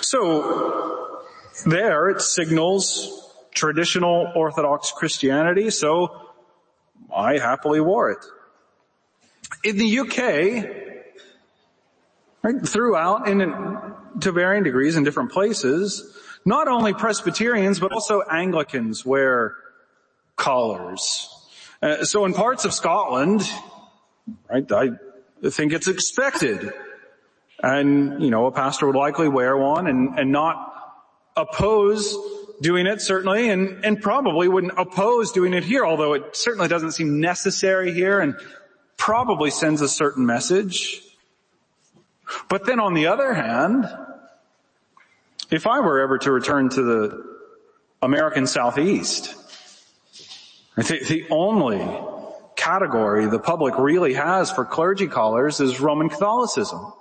So 0.00 1.22
there 1.66 2.08
it 2.08 2.20
signals 2.20 3.20
traditional 3.52 4.32
Orthodox 4.34 4.92
Christianity, 4.92 5.70
so 5.70 6.32
I 7.14 7.38
happily 7.38 7.80
wore 7.80 8.10
it. 8.10 8.24
In 9.62 9.76
the 9.76 10.00
UK, 10.00 10.83
Right? 12.44 12.60
Throughout 12.68 13.26
and 13.26 13.40
in, 13.40 13.94
to 14.20 14.30
varying 14.30 14.64
degrees 14.64 14.96
in 14.96 15.02
different 15.02 15.32
places, 15.32 16.14
not 16.44 16.68
only 16.68 16.92
Presbyterians, 16.92 17.80
but 17.80 17.90
also 17.90 18.22
Anglicans 18.30 19.04
wear 19.04 19.56
collars. 20.36 21.30
Uh, 21.80 22.04
so 22.04 22.26
in 22.26 22.34
parts 22.34 22.66
of 22.66 22.74
Scotland, 22.74 23.50
right, 24.50 24.70
I 24.70 24.90
think 25.48 25.72
it's 25.72 25.88
expected. 25.88 26.70
And, 27.62 28.22
you 28.22 28.28
know, 28.28 28.44
a 28.44 28.52
pastor 28.52 28.86
would 28.86 28.96
likely 28.96 29.28
wear 29.28 29.56
one 29.56 29.86
and, 29.86 30.18
and 30.18 30.30
not 30.30 30.70
oppose 31.36 32.14
doing 32.60 32.86
it 32.86 33.00
certainly 33.00 33.48
and, 33.48 33.84
and 33.86 34.02
probably 34.02 34.48
wouldn't 34.48 34.74
oppose 34.76 35.32
doing 35.32 35.54
it 35.54 35.64
here, 35.64 35.86
although 35.86 36.12
it 36.12 36.36
certainly 36.36 36.68
doesn't 36.68 36.92
seem 36.92 37.20
necessary 37.20 37.92
here 37.94 38.20
and 38.20 38.36
probably 38.98 39.50
sends 39.50 39.80
a 39.80 39.88
certain 39.88 40.26
message. 40.26 41.00
But 42.48 42.66
then 42.66 42.80
on 42.80 42.94
the 42.94 43.06
other 43.06 43.34
hand, 43.34 43.86
if 45.50 45.66
I 45.66 45.80
were 45.80 46.00
ever 46.00 46.18
to 46.18 46.32
return 46.32 46.68
to 46.70 46.82
the 46.82 47.36
American 48.02 48.46
Southeast, 48.46 49.34
I 50.76 50.82
think 50.82 51.06
the 51.06 51.26
only 51.30 51.80
category 52.56 53.26
the 53.26 53.38
public 53.38 53.78
really 53.78 54.14
has 54.14 54.50
for 54.50 54.64
clergy 54.64 55.06
collars 55.06 55.60
is 55.60 55.80
Roman 55.80 56.08
Catholicism. 56.08 56.92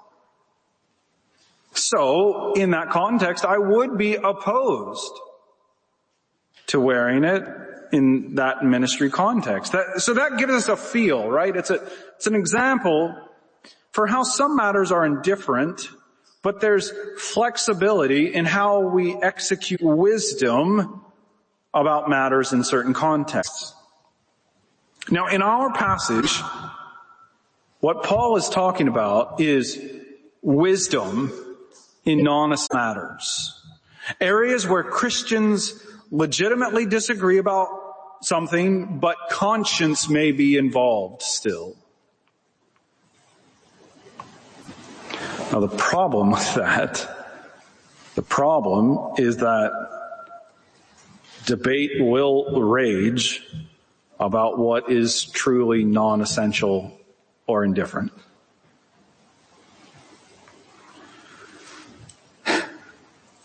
So, 1.73 2.53
in 2.53 2.71
that 2.71 2.91
context, 2.91 3.45
I 3.45 3.57
would 3.57 3.97
be 3.97 4.15
opposed 4.15 5.11
to 6.67 6.79
wearing 6.79 7.23
it 7.23 7.43
in 7.91 8.35
that 8.35 8.63
ministry 8.63 9.09
context. 9.09 9.71
That, 9.71 10.01
so 10.01 10.13
that 10.15 10.37
gives 10.37 10.53
us 10.53 10.67
a 10.67 10.77
feel, 10.77 11.29
right? 11.29 11.55
It's 11.55 11.69
a, 11.69 11.79
it's 12.15 12.27
an 12.27 12.35
example 12.35 13.15
for 13.93 14.07
how 14.07 14.23
some 14.23 14.55
matters 14.55 14.91
are 14.91 15.05
indifferent, 15.05 15.87
but 16.41 16.59
there's 16.59 16.91
flexibility 17.17 18.33
in 18.33 18.43
how 18.43 18.81
we 18.81 19.15
execute 19.15 19.81
wisdom 19.81 21.05
about 21.73 22.09
matters 22.09 22.53
in 22.53 22.63
certain 22.63 22.93
contexts. 22.93 23.73
Now 25.09 25.27
in 25.27 25.41
our 25.41 25.71
passage, 25.71 26.41
what 27.79 28.03
Paul 28.03 28.35
is 28.35 28.49
talking 28.49 28.87
about 28.87 29.39
is 29.39 29.79
wisdom 30.41 31.31
in 32.03 32.27
honest 32.27 32.73
matters. 32.73 33.61
Areas 34.19 34.67
where 34.67 34.83
Christians 34.83 35.85
legitimately 36.09 36.87
disagree 36.87 37.37
about 37.37 37.67
something, 38.21 38.99
but 38.99 39.17
conscience 39.29 40.09
may 40.09 40.31
be 40.31 40.57
involved 40.57 41.21
still. 41.21 41.75
Now 45.53 45.59
the 45.59 45.67
problem 45.67 46.31
with 46.31 46.55
that, 46.55 47.07
the 48.15 48.23
problem 48.23 49.13
is 49.19 49.37
that 49.37 49.71
debate 51.45 51.91
will 51.99 52.59
rage 52.59 53.45
about 54.19 54.57
what 54.57 54.91
is 54.91 55.25
truly 55.25 55.83
non-essential 55.83 56.99
or 57.45 57.63
indifferent. 57.63 58.11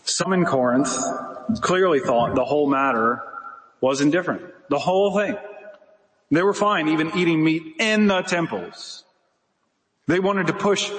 Some 0.03 0.33
in 0.33 0.45
Corinth 0.45 0.97
clearly 1.61 1.99
thought 1.99 2.33
the 2.33 2.43
whole 2.43 2.67
matter 2.67 3.21
was 3.81 4.01
indifferent. 4.01 4.41
The 4.69 4.79
whole 4.79 5.15
thing. 5.15 5.37
They 6.31 6.41
were 6.41 6.55
fine 6.55 6.87
even 6.87 7.15
eating 7.15 7.43
meat 7.43 7.75
in 7.79 8.07
the 8.07 8.23
temples. 8.23 9.03
They 10.07 10.19
wanted 10.19 10.47
to 10.47 10.53
push 10.53 10.91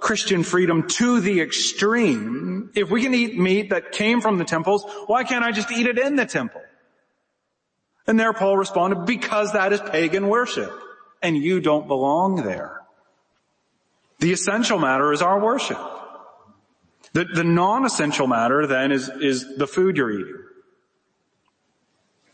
Christian 0.00 0.42
freedom 0.42 0.88
to 0.88 1.20
the 1.20 1.40
extreme. 1.40 2.70
If 2.74 2.90
we 2.90 3.02
can 3.02 3.14
eat 3.14 3.38
meat 3.38 3.70
that 3.70 3.92
came 3.92 4.20
from 4.20 4.38
the 4.38 4.44
temples, 4.44 4.84
why 5.06 5.24
can't 5.24 5.44
I 5.44 5.52
just 5.52 5.70
eat 5.70 5.86
it 5.86 5.98
in 5.98 6.16
the 6.16 6.26
temple? 6.26 6.62
And 8.06 8.20
there 8.20 8.32
Paul 8.32 8.56
responded, 8.56 9.06
because 9.06 9.52
that 9.52 9.72
is 9.72 9.80
pagan 9.80 10.28
worship 10.28 10.72
and 11.22 11.36
you 11.36 11.60
don't 11.60 11.88
belong 11.88 12.36
there. 12.36 12.82
The 14.18 14.32
essential 14.32 14.78
matter 14.78 15.12
is 15.12 15.22
our 15.22 15.40
worship. 15.40 15.78
The, 17.14 17.24
the 17.24 17.44
non-essential 17.44 18.26
matter 18.26 18.66
then 18.66 18.92
is, 18.92 19.08
is 19.08 19.56
the 19.56 19.66
food 19.66 19.96
you're 19.96 20.10
eating. 20.10 20.44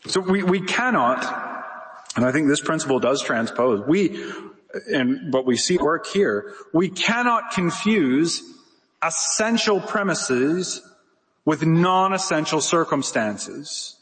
So 0.07 0.19
we, 0.19 0.43
we 0.43 0.61
cannot, 0.61 1.23
and 2.15 2.25
I 2.25 2.31
think 2.31 2.47
this 2.47 2.61
principle 2.61 2.99
does 2.99 3.21
transpose, 3.21 3.85
we, 3.87 4.31
and 4.91 5.33
what 5.33 5.45
we 5.45 5.57
see 5.57 5.77
work 5.77 6.07
here, 6.07 6.53
we 6.73 6.89
cannot 6.89 7.51
confuse 7.51 8.43
essential 9.03 9.79
premises 9.79 10.81
with 11.45 11.65
non-essential 11.65 12.61
circumstances. 12.61 13.97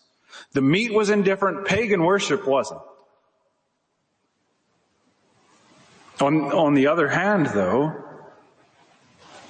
The 0.53 0.61
meat 0.61 0.93
was 0.93 1.09
indifferent, 1.09 1.65
pagan 1.67 2.03
worship 2.03 2.47
wasn't. 2.47 2.81
On, 6.19 6.51
on 6.51 6.73
the 6.73 6.87
other 6.87 7.07
hand 7.07 7.47
though, 7.47 7.95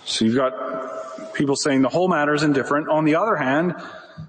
so 0.06 0.26
you've 0.26 0.36
got 0.36 1.34
people 1.34 1.56
saying 1.56 1.82
the 1.82 1.90
whole 1.90 2.08
matter 2.08 2.34
is 2.34 2.44
indifferent. 2.44 2.90
On 2.90 3.06
the 3.06 3.16
other 3.16 3.36
hand, 3.36 3.76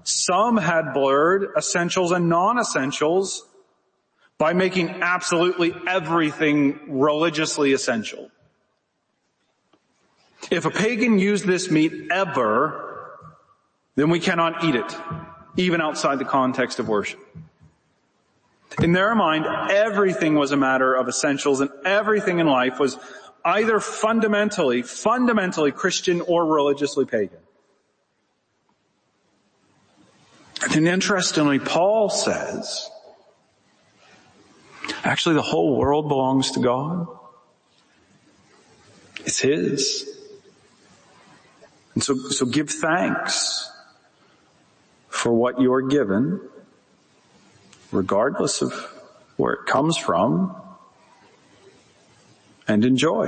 some 0.03 0.57
had 0.57 0.93
blurred 0.93 1.49
essentials 1.57 2.11
and 2.11 2.29
non-essentials 2.29 3.47
by 4.41 4.53
making 4.53 4.89
absolutely 5.03 5.71
everything 5.87 6.79
religiously 6.87 7.73
essential. 7.73 8.31
If 10.49 10.65
a 10.65 10.71
pagan 10.71 11.19
used 11.19 11.45
this 11.45 11.69
meat 11.69 12.07
ever, 12.09 13.19
then 13.93 14.09
we 14.09 14.19
cannot 14.19 14.63
eat 14.63 14.73
it, 14.73 14.97
even 15.57 15.79
outside 15.79 16.17
the 16.17 16.25
context 16.25 16.79
of 16.79 16.87
worship. 16.87 17.19
In 18.81 18.93
their 18.93 19.13
mind, 19.13 19.45
everything 19.45 20.33
was 20.33 20.51
a 20.51 20.57
matter 20.57 20.95
of 20.95 21.07
essentials 21.07 21.61
and 21.61 21.69
everything 21.85 22.39
in 22.39 22.47
life 22.47 22.79
was 22.79 22.97
either 23.45 23.79
fundamentally, 23.79 24.81
fundamentally 24.81 25.71
Christian 25.71 26.19
or 26.19 26.47
religiously 26.47 27.05
pagan. 27.05 27.37
And 30.75 30.87
interestingly, 30.87 31.59
Paul 31.59 32.09
says, 32.09 32.89
actually 35.03 35.35
the 35.35 35.41
whole 35.41 35.77
world 35.77 36.07
belongs 36.07 36.51
to 36.51 36.59
God. 36.59 37.07
It's 39.25 39.39
His. 39.39 40.07
And 41.93 42.03
so, 42.03 42.15
so 42.15 42.45
give 42.45 42.69
thanks 42.69 43.69
for 45.09 45.33
what 45.33 45.61
you're 45.61 45.81
given, 45.81 46.41
regardless 47.91 48.61
of 48.61 48.73
where 49.37 49.53
it 49.53 49.65
comes 49.65 49.97
from, 49.97 50.55
and 52.67 52.85
enjoy. 52.85 53.27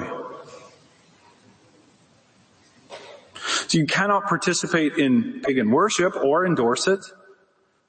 So 3.67 3.77
you 3.77 3.85
cannot 3.85 4.27
participate 4.27 4.97
in 4.97 5.41
pagan 5.41 5.71
worship 5.71 6.15
or 6.15 6.45
endorse 6.45 6.87
it, 6.87 6.99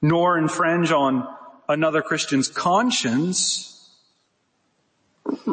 nor 0.01 0.37
infringe 0.37 0.91
on 0.91 1.27
another 1.69 2.01
Christian's 2.01 2.47
conscience. 2.47 3.74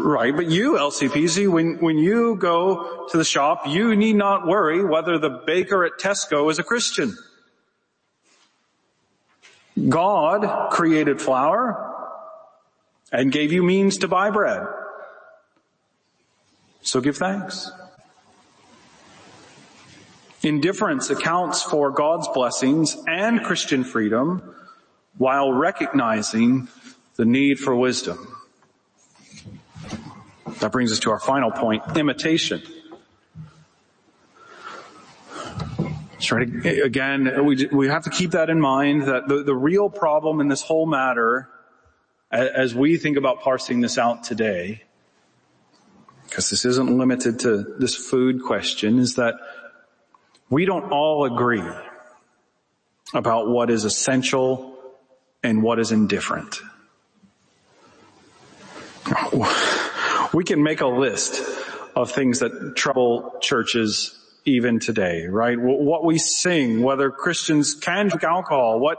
Right, 0.04 0.34
but 0.34 0.50
you, 0.50 0.72
LCPC, 0.72 1.48
when, 1.48 1.78
when 1.78 1.96
you 1.96 2.34
go 2.34 3.06
to 3.10 3.16
the 3.16 3.24
shop, 3.24 3.68
you 3.68 3.94
need 3.94 4.16
not 4.16 4.48
worry 4.48 4.84
whether 4.84 5.16
the 5.16 5.30
baker 5.46 5.84
at 5.84 5.92
Tesco 6.00 6.50
is 6.50 6.58
a 6.58 6.64
Christian. 6.64 7.16
God 9.88 10.70
created 10.72 11.20
flour 11.20 11.88
and 13.12 13.30
gave 13.30 13.52
you 13.52 13.62
means 13.62 13.98
to 13.98 14.08
buy 14.08 14.30
bread. 14.30 14.66
So 16.80 17.00
give 17.00 17.16
thanks. 17.16 17.70
Indifference 20.42 21.10
accounts 21.10 21.62
for 21.62 21.92
God's 21.92 22.26
blessings 22.34 22.96
and 23.06 23.44
Christian 23.44 23.84
freedom 23.84 24.52
while 25.16 25.52
recognizing 25.52 26.66
the 27.14 27.24
need 27.24 27.60
for 27.60 27.76
wisdom. 27.76 28.41
That 30.60 30.72
brings 30.72 30.92
us 30.92 31.00
to 31.00 31.10
our 31.10 31.18
final 31.18 31.50
point, 31.50 31.82
imitation. 31.96 32.62
Again, 36.30 37.44
we, 37.44 37.66
we 37.66 37.88
have 37.88 38.04
to 38.04 38.10
keep 38.10 38.30
that 38.30 38.48
in 38.48 38.60
mind 38.60 39.02
that 39.02 39.28
the, 39.28 39.42
the 39.42 39.54
real 39.54 39.90
problem 39.90 40.40
in 40.40 40.48
this 40.48 40.62
whole 40.62 40.86
matter, 40.86 41.48
as 42.30 42.74
we 42.74 42.96
think 42.96 43.16
about 43.16 43.40
parsing 43.40 43.80
this 43.80 43.98
out 43.98 44.22
today, 44.22 44.84
because 46.24 46.48
this 46.48 46.64
isn't 46.64 46.96
limited 46.96 47.40
to 47.40 47.74
this 47.78 47.94
food 47.94 48.42
question, 48.42 48.98
is 48.98 49.16
that 49.16 49.34
we 50.48 50.64
don't 50.64 50.92
all 50.92 51.24
agree 51.24 51.68
about 53.12 53.48
what 53.48 53.68
is 53.68 53.84
essential 53.84 54.78
and 55.42 55.62
what 55.62 55.78
is 55.78 55.92
indifferent. 55.92 56.60
We 60.32 60.44
can 60.44 60.62
make 60.62 60.80
a 60.80 60.86
list 60.86 61.42
of 61.94 62.10
things 62.10 62.38
that 62.40 62.74
trouble 62.74 63.36
churches 63.40 64.18
even 64.44 64.80
today, 64.80 65.26
right? 65.26 65.58
What 65.58 66.04
we 66.04 66.18
sing, 66.18 66.82
whether 66.82 67.10
Christians 67.10 67.74
can 67.74 68.08
drink 68.08 68.24
alcohol, 68.24 68.80
what 68.80 68.98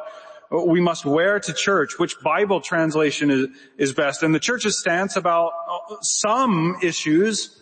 we 0.52 0.80
must 0.80 1.06
wear 1.06 1.40
to 1.40 1.54
church, 1.54 1.98
which 1.98 2.20
Bible 2.22 2.62
translation 2.62 3.32
is, 3.32 3.48
is 3.78 3.94
best, 3.94 4.22
and 4.22 4.34
the 4.34 4.40
church's 4.40 4.78
stance 4.78 5.16
about 5.16 5.52
uh, 5.68 5.96
some 6.02 6.78
issues 6.84 7.60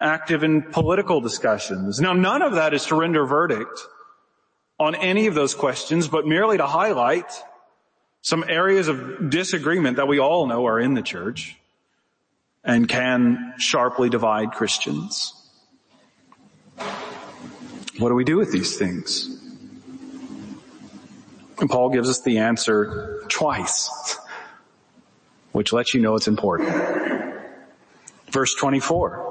active 0.00 0.44
in 0.44 0.62
political 0.62 1.20
discussions. 1.20 2.00
Now 2.00 2.12
none 2.12 2.42
of 2.42 2.54
that 2.54 2.74
is 2.74 2.86
to 2.86 2.94
render 2.94 3.26
verdict 3.26 3.80
on 4.78 4.94
any 4.94 5.26
of 5.26 5.34
those 5.34 5.54
questions, 5.54 6.08
but 6.08 6.26
merely 6.26 6.56
to 6.56 6.66
highlight 6.66 7.30
some 8.20 8.44
areas 8.48 8.86
of 8.86 9.30
disagreement 9.30 9.96
that 9.96 10.06
we 10.06 10.20
all 10.20 10.46
know 10.46 10.66
are 10.66 10.78
in 10.78 10.94
the 10.94 11.02
church 11.02 11.56
and 12.64 12.88
can 12.88 13.54
sharply 13.58 14.08
divide 14.08 14.52
Christians. 14.52 15.34
What 17.98 18.08
do 18.08 18.14
we 18.14 18.24
do 18.24 18.36
with 18.36 18.52
these 18.52 18.78
things? 18.78 19.38
And 21.58 21.68
Paul 21.68 21.90
gives 21.90 22.08
us 22.08 22.22
the 22.22 22.38
answer 22.38 23.22
twice, 23.28 24.18
which 25.52 25.72
lets 25.72 25.94
you 25.94 26.00
know 26.00 26.14
it's 26.16 26.28
important. 26.28 26.70
Verse 28.30 28.54
24. 28.54 29.28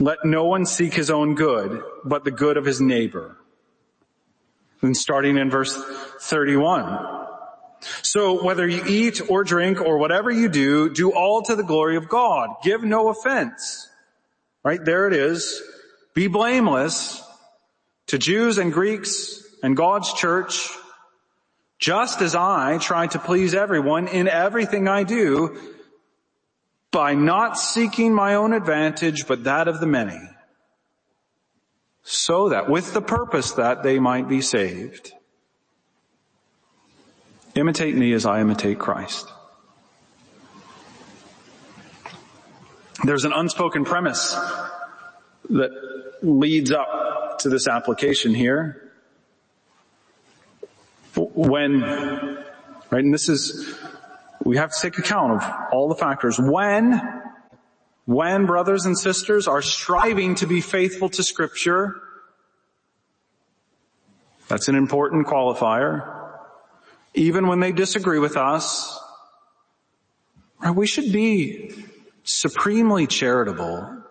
Let 0.00 0.24
no 0.24 0.46
one 0.46 0.66
seek 0.66 0.94
his 0.94 1.10
own 1.10 1.34
good, 1.34 1.82
but 2.04 2.24
the 2.24 2.30
good 2.30 2.56
of 2.56 2.64
his 2.64 2.80
neighbor. 2.80 3.36
And 4.82 4.96
starting 4.96 5.36
in 5.36 5.50
verse 5.50 5.76
31. 6.22 7.19
So 8.02 8.42
whether 8.42 8.66
you 8.66 8.84
eat 8.86 9.20
or 9.28 9.44
drink 9.44 9.80
or 9.80 9.98
whatever 9.98 10.30
you 10.30 10.48
do, 10.48 10.90
do 10.90 11.12
all 11.12 11.42
to 11.42 11.56
the 11.56 11.62
glory 11.62 11.96
of 11.96 12.08
God. 12.08 12.50
Give 12.62 12.82
no 12.82 13.08
offense. 13.08 13.88
Right? 14.62 14.84
There 14.84 15.06
it 15.06 15.14
is. 15.14 15.62
Be 16.14 16.26
blameless 16.26 17.22
to 18.08 18.18
Jews 18.18 18.58
and 18.58 18.72
Greeks 18.72 19.42
and 19.62 19.76
God's 19.76 20.12
church, 20.12 20.68
just 21.78 22.20
as 22.20 22.34
I 22.34 22.78
try 22.78 23.06
to 23.06 23.18
please 23.18 23.54
everyone 23.54 24.08
in 24.08 24.28
everything 24.28 24.88
I 24.88 25.04
do 25.04 25.56
by 26.90 27.14
not 27.14 27.56
seeking 27.56 28.12
my 28.12 28.34
own 28.34 28.52
advantage, 28.52 29.26
but 29.26 29.44
that 29.44 29.68
of 29.68 29.80
the 29.80 29.86
many, 29.86 30.18
so 32.02 32.48
that 32.48 32.68
with 32.68 32.92
the 32.92 33.00
purpose 33.00 33.52
that 33.52 33.82
they 33.82 33.98
might 34.00 34.28
be 34.28 34.40
saved. 34.40 35.12
Imitate 37.60 37.94
me 37.94 38.14
as 38.14 38.24
I 38.24 38.40
imitate 38.40 38.78
Christ. 38.78 39.30
There's 43.04 43.26
an 43.26 43.34
unspoken 43.34 43.84
premise 43.84 44.34
that 45.50 45.70
leads 46.22 46.72
up 46.72 47.38
to 47.40 47.50
this 47.50 47.68
application 47.68 48.34
here. 48.34 48.90
When, 51.14 51.82
right, 51.82 53.04
and 53.04 53.12
this 53.12 53.28
is, 53.28 53.78
we 54.42 54.56
have 54.56 54.72
to 54.72 54.80
take 54.80 54.96
account 54.96 55.32
of 55.32 55.54
all 55.70 55.90
the 55.90 55.96
factors. 55.96 56.38
When, 56.38 56.98
when 58.06 58.46
brothers 58.46 58.86
and 58.86 58.98
sisters 58.98 59.46
are 59.46 59.60
striving 59.60 60.36
to 60.36 60.46
be 60.46 60.62
faithful 60.62 61.10
to 61.10 61.22
scripture, 61.22 62.00
that's 64.48 64.68
an 64.68 64.76
important 64.76 65.26
qualifier 65.26 66.19
even 67.14 67.46
when 67.46 67.60
they 67.60 67.72
disagree 67.72 68.18
with 68.18 68.36
us. 68.36 68.98
We 70.74 70.86
should 70.86 71.12
be 71.12 71.74
supremely 72.22 73.06
charitable 73.06 74.02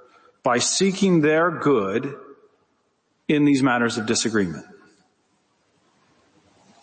by 0.43 0.59
seeking 0.59 1.21
their 1.21 1.51
good 1.51 2.15
in 3.27 3.45
these 3.45 3.62
matters 3.62 3.97
of 3.97 4.05
disagreement. 4.05 4.65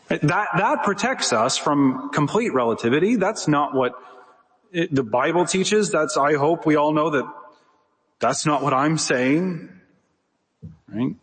That, 0.08 0.48
that 0.56 0.84
protects 0.84 1.32
us 1.32 1.56
from 1.56 2.10
complete 2.12 2.54
relativity. 2.54 3.16
That's 3.16 3.48
not 3.48 3.74
what 3.74 3.94
it, 4.72 4.94
the 4.94 5.02
Bible 5.02 5.44
teaches. 5.46 5.90
That's, 5.90 6.16
I 6.16 6.34
hope 6.34 6.64
we 6.64 6.76
all 6.76 6.92
know 6.92 7.10
that 7.10 7.24
that's 8.20 8.46
not 8.46 8.62
what 8.62 8.72
I'm 8.72 8.98
saying. 8.98 9.68
Right? 10.88 11.16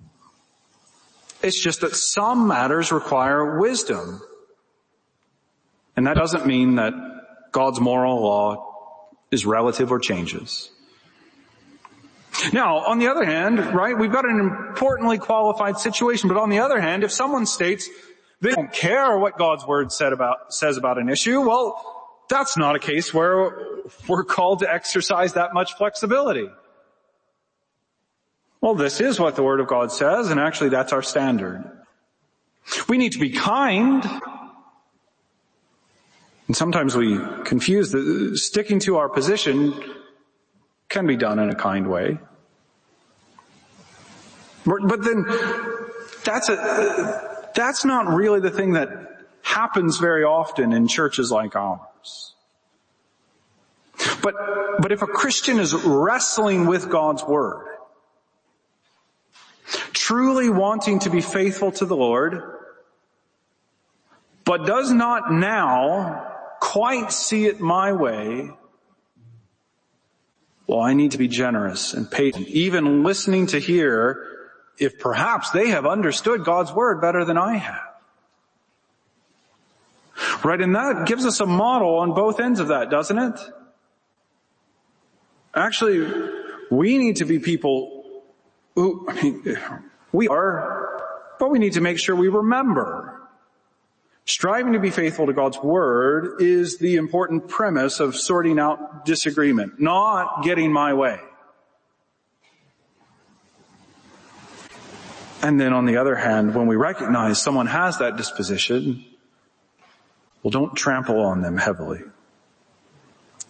It's 1.41 1.61
just 1.61 1.81
that 1.81 1.95
some 1.95 2.47
matters 2.47 2.91
require 2.91 3.57
wisdom. 3.57 4.21
And 5.95 6.07
that 6.07 6.15
doesn't 6.15 6.45
mean 6.45 6.75
that 6.75 6.93
God's 7.51 7.79
moral 7.79 8.21
law 8.21 9.05
is 9.31 9.45
relative 9.45 9.91
or 9.91 9.99
changes. 9.99 10.69
Now, 12.51 12.77
on 12.79 12.99
the 12.99 13.07
other 13.07 13.23
hand, 13.23 13.59
right, 13.75 13.97
we've 13.97 14.11
got 14.11 14.25
an 14.25 14.39
importantly 14.39 15.19
qualified 15.19 15.77
situation, 15.77 16.27
but 16.29 16.37
on 16.37 16.49
the 16.49 16.59
other 16.59 16.81
hand, 16.81 17.03
if 17.03 17.11
someone 17.11 17.45
states 17.45 17.87
they 18.41 18.51
don't 18.51 18.73
care 18.73 19.17
what 19.17 19.37
God's 19.37 19.65
word 19.65 19.91
said 19.91 20.11
about, 20.11 20.53
says 20.53 20.75
about 20.77 20.97
an 20.97 21.09
issue, 21.09 21.41
well, 21.47 22.25
that's 22.27 22.57
not 22.57 22.75
a 22.75 22.79
case 22.79 23.13
where 23.13 23.81
we're 24.07 24.23
called 24.23 24.59
to 24.59 24.71
exercise 24.71 25.33
that 25.33 25.53
much 25.53 25.75
flexibility. 25.75 26.49
Well, 28.59 28.75
this 28.75 28.99
is 28.99 29.19
what 29.19 29.35
the 29.35 29.43
word 29.43 29.59
of 29.59 29.67
God 29.67 29.91
says, 29.91 30.29
and 30.29 30.39
actually 30.39 30.69
that's 30.69 30.91
our 30.91 31.01
standard. 31.01 31.63
We 32.89 32.97
need 32.97 33.11
to 33.13 33.19
be 33.19 33.29
kind, 33.29 34.03
and 36.53 36.57
sometimes 36.59 36.95
we 36.95 37.17
confuse 37.45 37.91
the 37.91 38.37
sticking 38.37 38.77
to 38.81 38.97
our 38.97 39.09
position 39.09 39.73
can 40.87 41.07
be 41.07 41.15
done 41.15 41.39
in 41.39 41.49
a 41.49 41.55
kind 41.55 41.89
way. 41.89 42.19
But 44.63 45.01
then 45.03 45.25
that's 46.23 46.49
a, 46.49 47.49
that's 47.55 47.85
not 47.85 48.05
really 48.05 48.39
the 48.39 48.51
thing 48.51 48.73
that 48.73 48.89
happens 49.41 49.97
very 49.97 50.23
often 50.23 50.73
in 50.73 50.87
churches 50.87 51.31
like 51.31 51.55
ours. 51.55 52.35
But, 54.21 54.35
but 54.77 54.91
if 54.91 55.01
a 55.01 55.07
Christian 55.07 55.59
is 55.59 55.73
wrestling 55.73 56.67
with 56.67 56.87
God's 56.87 57.23
Word, 57.23 57.65
truly 59.93 60.49
wanting 60.49 60.99
to 60.99 61.09
be 61.09 61.21
faithful 61.21 61.71
to 61.71 61.87
the 61.87 61.95
Lord, 61.95 62.43
but 64.45 64.67
does 64.67 64.91
not 64.91 65.33
now 65.33 66.29
quite 66.63 67.11
see 67.11 67.45
it 67.45 67.59
my 67.59 67.91
way, 67.91 68.49
well, 70.65 70.79
I 70.79 70.93
need 70.93 71.11
to 71.11 71.17
be 71.17 71.27
generous 71.27 71.93
and 71.93 72.09
patient, 72.09 72.47
even 72.47 73.03
listening 73.03 73.47
to 73.47 73.59
hear 73.59 74.25
if 74.79 74.97
perhaps 74.97 75.51
they 75.51 75.67
have 75.67 75.85
understood 75.85 76.45
God's 76.45 76.71
word 76.71 77.01
better 77.01 77.25
than 77.25 77.37
I 77.37 77.57
have. 77.57 77.81
Right, 80.41 80.61
and 80.61 80.73
that 80.75 81.05
gives 81.05 81.25
us 81.25 81.41
a 81.41 81.45
model 81.45 81.97
on 81.97 82.13
both 82.13 82.39
ends 82.39 82.61
of 82.61 82.69
that, 82.69 82.89
doesn't 82.89 83.19
it? 83.19 83.39
Actually, 85.53 86.09
we 86.71 86.97
need 86.97 87.17
to 87.17 87.25
be 87.25 87.39
people 87.39 88.05
who, 88.75 89.05
I 89.09 89.21
mean, 89.21 89.57
we 90.13 90.29
are, 90.29 91.03
but 91.39 91.49
we 91.49 91.59
need 91.59 91.73
to 91.73 91.81
make 91.81 91.99
sure 91.99 92.15
we 92.15 92.29
remember 92.29 93.12
Striving 94.25 94.73
to 94.73 94.79
be 94.79 94.89
faithful 94.89 95.25
to 95.25 95.33
God's 95.33 95.57
Word 95.59 96.41
is 96.41 96.77
the 96.77 96.95
important 96.95 97.49
premise 97.49 97.99
of 97.99 98.15
sorting 98.15 98.57
out 98.57 99.05
disagreement, 99.05 99.81
not 99.81 100.43
getting 100.43 100.71
my 100.71 100.93
way. 100.93 101.19
And 105.41 105.59
then 105.59 105.73
on 105.73 105.85
the 105.85 105.97
other 105.97 106.15
hand, 106.15 106.55
when 106.55 106.67
we 106.67 106.77
recognize 106.77 107.41
someone 107.41 107.67
has 107.67 107.97
that 107.97 108.15
disposition, 108.15 109.03
well 110.41 110.51
don't 110.51 110.73
trample 110.73 111.19
on 111.19 111.41
them 111.41 111.57
heavily. 111.57 111.99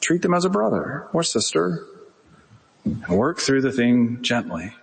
Treat 0.02 0.24
them 0.24 0.34
as 0.34 0.44
a 0.44 0.50
brother 0.50 1.08
or 1.14 1.22
sister 1.22 1.86
and 2.84 3.08
work 3.08 3.40
through 3.40 3.62
the 3.62 3.72
thing 3.72 4.24
gently. 4.24 4.74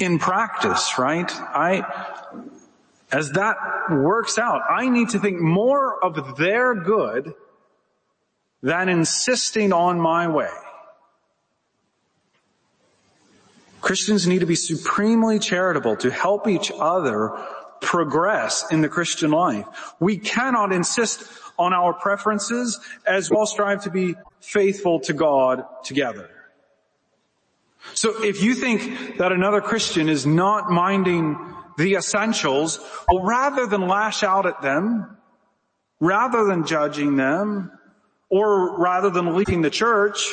In 0.00 0.18
practice, 0.18 0.98
right? 0.98 1.30
I, 1.32 2.13
as 3.14 3.30
that 3.30 3.56
works 3.90 4.38
out, 4.38 4.62
I 4.68 4.88
need 4.88 5.10
to 5.10 5.20
think 5.20 5.40
more 5.40 6.04
of 6.04 6.36
their 6.36 6.74
good 6.74 7.32
than 8.60 8.88
insisting 8.88 9.72
on 9.72 10.00
my 10.00 10.26
way. 10.26 10.50
Christians 13.80 14.26
need 14.26 14.40
to 14.40 14.46
be 14.46 14.56
supremely 14.56 15.38
charitable 15.38 15.94
to 15.98 16.10
help 16.10 16.48
each 16.48 16.72
other 16.76 17.38
progress 17.80 18.64
in 18.72 18.80
the 18.80 18.88
Christian 18.88 19.30
life. 19.30 19.66
We 20.00 20.18
cannot 20.18 20.72
insist 20.72 21.22
on 21.56 21.72
our 21.72 21.92
preferences 21.92 22.80
as 23.06 23.30
well 23.30 23.46
strive 23.46 23.84
to 23.84 23.90
be 23.90 24.16
faithful 24.40 24.98
to 25.00 25.12
God 25.12 25.62
together. 25.84 26.30
So 27.92 28.24
if 28.24 28.42
you 28.42 28.56
think 28.56 29.18
that 29.18 29.30
another 29.30 29.60
Christian 29.60 30.08
is 30.08 30.26
not 30.26 30.68
minding 30.68 31.38
the 31.76 31.94
essentials, 31.94 32.78
well, 33.08 33.24
rather 33.24 33.66
than 33.66 33.88
lash 33.88 34.22
out 34.22 34.46
at 34.46 34.62
them, 34.62 35.16
rather 36.00 36.44
than 36.44 36.66
judging 36.66 37.16
them, 37.16 37.72
or 38.28 38.78
rather 38.78 39.10
than 39.10 39.36
leaving 39.36 39.62
the 39.62 39.70
church, 39.70 40.32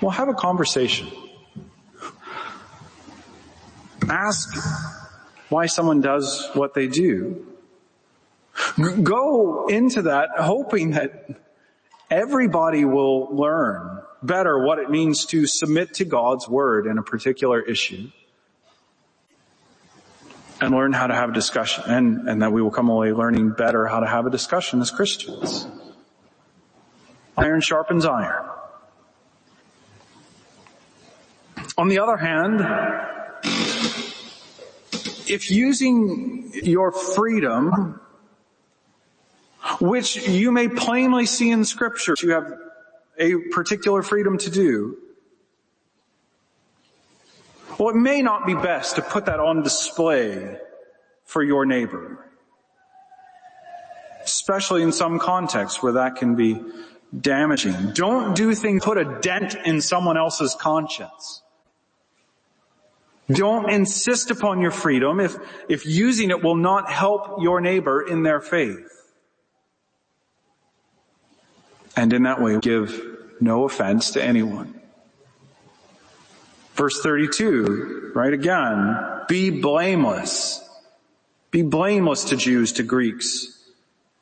well, 0.00 0.10
have 0.10 0.28
a 0.28 0.34
conversation. 0.34 1.08
Ask 4.08 4.56
why 5.48 5.66
someone 5.66 6.00
does 6.00 6.48
what 6.54 6.74
they 6.74 6.86
do. 6.86 7.46
Go 9.02 9.66
into 9.68 10.02
that 10.02 10.30
hoping 10.38 10.92
that 10.92 11.28
everybody 12.10 12.84
will 12.84 13.34
learn 13.34 14.02
better 14.22 14.64
what 14.64 14.78
it 14.78 14.90
means 14.90 15.26
to 15.26 15.46
submit 15.46 15.94
to 15.94 16.04
God's 16.04 16.48
word 16.48 16.86
in 16.86 16.98
a 16.98 17.02
particular 17.02 17.60
issue 17.60 18.10
and 20.60 20.74
learn 20.74 20.92
how 20.92 21.06
to 21.06 21.14
have 21.14 21.30
a 21.30 21.32
discussion 21.32 21.84
and, 21.86 22.28
and 22.28 22.42
that 22.42 22.52
we 22.52 22.62
will 22.62 22.70
come 22.70 22.88
away 22.88 23.12
learning 23.12 23.50
better 23.50 23.86
how 23.86 24.00
to 24.00 24.06
have 24.06 24.26
a 24.26 24.30
discussion 24.30 24.80
as 24.80 24.90
Christians. 24.90 25.66
Iron 27.36 27.60
sharpens 27.60 28.06
iron. 28.06 28.44
On 31.76 31.88
the 31.88 31.98
other 31.98 32.16
hand, 32.16 32.60
if 35.28 35.50
using 35.50 36.50
your 36.54 36.90
freedom, 36.90 38.00
which 39.80 40.16
you 40.28 40.52
may 40.52 40.68
plainly 40.68 41.26
see 41.26 41.50
in 41.50 41.64
scripture, 41.66 42.14
you 42.22 42.30
have 42.30 42.50
a 43.18 43.36
particular 43.50 44.02
freedom 44.02 44.38
to 44.38 44.50
do, 44.50 44.96
well, 47.78 47.90
it 47.90 47.96
may 47.96 48.22
not 48.22 48.46
be 48.46 48.54
best 48.54 48.96
to 48.96 49.02
put 49.02 49.26
that 49.26 49.40
on 49.40 49.62
display 49.62 50.58
for 51.24 51.42
your 51.42 51.66
neighbor. 51.66 52.24
Especially 54.24 54.82
in 54.82 54.92
some 54.92 55.18
contexts 55.18 55.82
where 55.82 55.92
that 55.92 56.16
can 56.16 56.34
be 56.34 56.60
damaging. 57.18 57.92
Don't 57.92 58.34
do 58.34 58.54
things, 58.54 58.84
put 58.84 58.98
a 58.98 59.20
dent 59.20 59.54
in 59.64 59.80
someone 59.80 60.16
else's 60.16 60.56
conscience. 60.58 61.42
Don't 63.30 63.70
insist 63.70 64.30
upon 64.30 64.60
your 64.60 64.70
freedom 64.70 65.18
if, 65.18 65.36
if 65.68 65.84
using 65.84 66.30
it 66.30 66.42
will 66.42 66.54
not 66.54 66.90
help 66.90 67.42
your 67.42 67.60
neighbor 67.60 68.00
in 68.00 68.22
their 68.22 68.40
faith. 68.40 68.88
And 71.96 72.12
in 72.12 72.22
that 72.24 72.40
way, 72.40 72.58
give 72.60 73.00
no 73.40 73.64
offense 73.64 74.12
to 74.12 74.22
anyone. 74.22 74.75
Verse 76.76 77.00
32, 77.00 78.12
right 78.14 78.34
again, 78.34 78.98
be 79.28 79.48
blameless. 79.48 80.62
Be 81.50 81.62
blameless 81.62 82.24
to 82.24 82.36
Jews, 82.36 82.72
to 82.72 82.82
Greeks, 82.82 83.64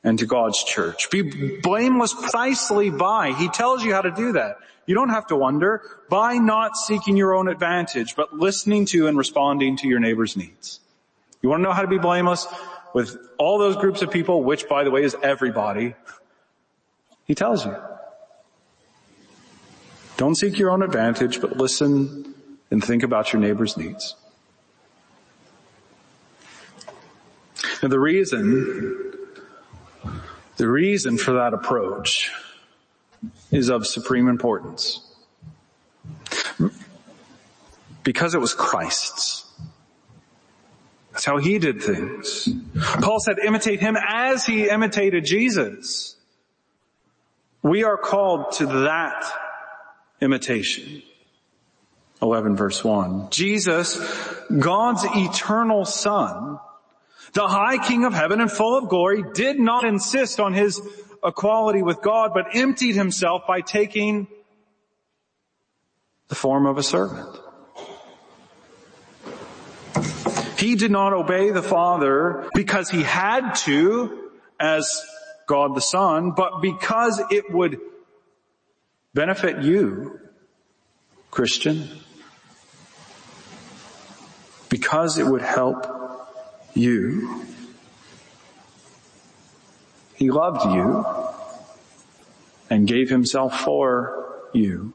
and 0.05 0.17
to 0.21 0.27
God's 0.27 0.62
church. 0.62 1.11
Be 1.11 1.59
blameless 1.61 2.14
precisely 2.14 2.90
by, 2.90 3.33
He 3.33 3.49
tells 3.49 3.83
you 3.83 3.93
how 3.93 4.03
to 4.03 4.12
do 4.12 4.33
that. 4.35 4.59
You 4.87 4.95
don't 4.95 5.09
have 5.09 5.27
to 5.29 5.37
wonder, 5.37 5.83
by 6.09 6.35
not 6.35 6.77
seeking 6.77 7.17
your 7.17 7.35
own 7.35 7.49
advantage, 7.49 8.14
but 8.14 8.33
listening 8.33 8.87
to 8.87 9.09
and 9.09 9.19
responding 9.19 9.77
to 9.79 9.88
your 9.88 9.99
neighbor's 9.99 10.37
needs. 10.37 10.79
You 11.43 11.49
want 11.49 11.61
to 11.61 11.64
know 11.64 11.73
how 11.73 11.83
to 11.83 11.88
be 11.88 11.99
blameless? 11.99 12.47
With 12.93 13.17
all 13.37 13.59
those 13.59 13.75
groups 13.75 14.03
of 14.03 14.12
people, 14.12 14.45
which 14.45 14.69
by 14.69 14.85
the 14.85 14.93
way 14.93 15.03
is 15.03 15.17
everybody, 15.25 15.97
He 17.27 17.35
tells 17.35 17.67
you. 17.67 17.75
Don't 20.17 20.37
seek 20.37 20.57
your 20.57 20.71
own 20.71 20.83
advantage, 20.83 21.40
but 21.40 21.57
listen 21.57 22.34
and 22.74 22.82
think 22.82 23.04
about 23.04 23.32
your 23.32 23.40
neighbor's 23.40 23.76
needs. 23.76 24.16
And 27.82 27.92
the 27.92 28.00
reason, 28.00 29.12
the 30.56 30.66
reason 30.66 31.16
for 31.16 31.34
that 31.34 31.54
approach 31.54 32.32
is 33.52 33.70
of 33.70 33.87
supreme 33.87 34.26
importance. 34.26 35.08
Because 38.02 38.34
it 38.34 38.40
was 38.40 38.54
Christ's. 38.54 39.48
That's 41.12 41.26
how 41.26 41.38
he 41.38 41.60
did 41.60 41.80
things. 41.80 42.48
Paul 43.00 43.20
said 43.20 43.38
imitate 43.38 43.78
him 43.78 43.96
as 43.96 44.44
he 44.44 44.68
imitated 44.68 45.24
Jesus. 45.24 46.16
We 47.62 47.84
are 47.84 47.96
called 47.96 48.50
to 48.54 48.66
that 48.66 49.24
imitation. 50.20 51.04
11 52.24 52.56
verse 52.56 52.82
1. 52.82 53.28
Jesus, 53.30 53.98
God's 54.58 55.04
eternal 55.04 55.84
son, 55.84 56.58
the 57.34 57.46
high 57.46 57.76
king 57.76 58.04
of 58.04 58.14
heaven 58.14 58.40
and 58.40 58.50
full 58.50 58.78
of 58.78 58.88
glory, 58.88 59.22
did 59.34 59.58
not 59.58 59.84
insist 59.84 60.40
on 60.40 60.54
his 60.54 60.80
equality 61.22 61.82
with 61.82 62.00
God, 62.00 62.32
but 62.32 62.56
emptied 62.56 62.94
himself 62.94 63.42
by 63.46 63.60
taking 63.60 64.26
the 66.28 66.34
form 66.34 66.64
of 66.64 66.78
a 66.78 66.82
servant. 66.82 67.28
He 70.56 70.76
did 70.76 70.90
not 70.90 71.12
obey 71.12 71.50
the 71.50 71.62
Father 71.62 72.48
because 72.54 72.88
he 72.88 73.02
had 73.02 73.54
to 73.66 74.30
as 74.58 75.04
God 75.46 75.74
the 75.74 75.82
Son, 75.82 76.30
but 76.30 76.62
because 76.62 77.20
it 77.30 77.52
would 77.52 77.78
benefit 79.12 79.62
you, 79.62 80.20
Christian 81.30 81.88
because 84.85 85.16
it 85.16 85.27
would 85.27 85.40
help 85.40 85.87
you. 86.75 87.42
He 90.14 90.31
loved 90.31 90.66
you 90.75 91.07
and 92.68 92.87
gave 92.87 93.09
himself 93.09 93.61
for 93.61 94.51
you. 94.53 94.92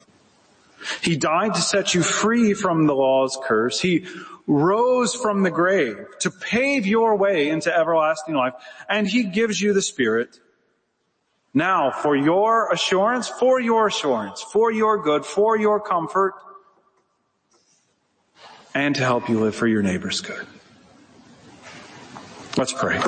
He 1.02 1.18
died 1.18 1.56
to 1.56 1.62
set 1.62 1.96
you 1.96 2.04
free 2.04 2.54
from 2.54 2.86
the 2.86 2.94
law's 2.94 3.38
curse. 3.44 3.82
He 3.82 4.06
rose 4.46 5.16
from 5.16 5.42
the 5.42 5.50
grave 5.50 6.06
to 6.20 6.30
pave 6.30 6.86
your 6.86 7.18
way 7.18 7.50
into 7.50 7.76
everlasting 7.76 8.36
life. 8.36 8.54
And 8.88 9.08
he 9.08 9.24
gives 9.24 9.60
you 9.60 9.74
the 9.74 9.82
Spirit 9.82 10.40
now 11.52 11.90
for 11.90 12.16
your 12.16 12.72
assurance, 12.72 13.28
for 13.28 13.60
your 13.60 13.88
assurance, 13.88 14.44
for 14.44 14.72
your 14.72 15.02
good, 15.02 15.26
for 15.26 15.58
your 15.58 15.80
comfort, 15.80 16.36
and 18.74 18.96
to 18.96 19.02
help 19.02 19.30
you 19.30 19.40
live 19.40 19.56
for 19.56 19.68
your 19.68 19.82
neighbor's 19.82 20.22
good. 20.22 20.46
Let's 22.58 22.74
pray. 22.74 23.00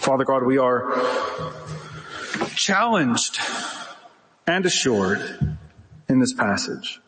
Father 0.00 0.24
God, 0.24 0.44
we 0.44 0.58
are 0.58 0.92
challenged 2.54 3.38
and 4.46 4.66
assured 4.66 5.56
in 6.08 6.18
this 6.18 6.32
passage. 6.32 7.00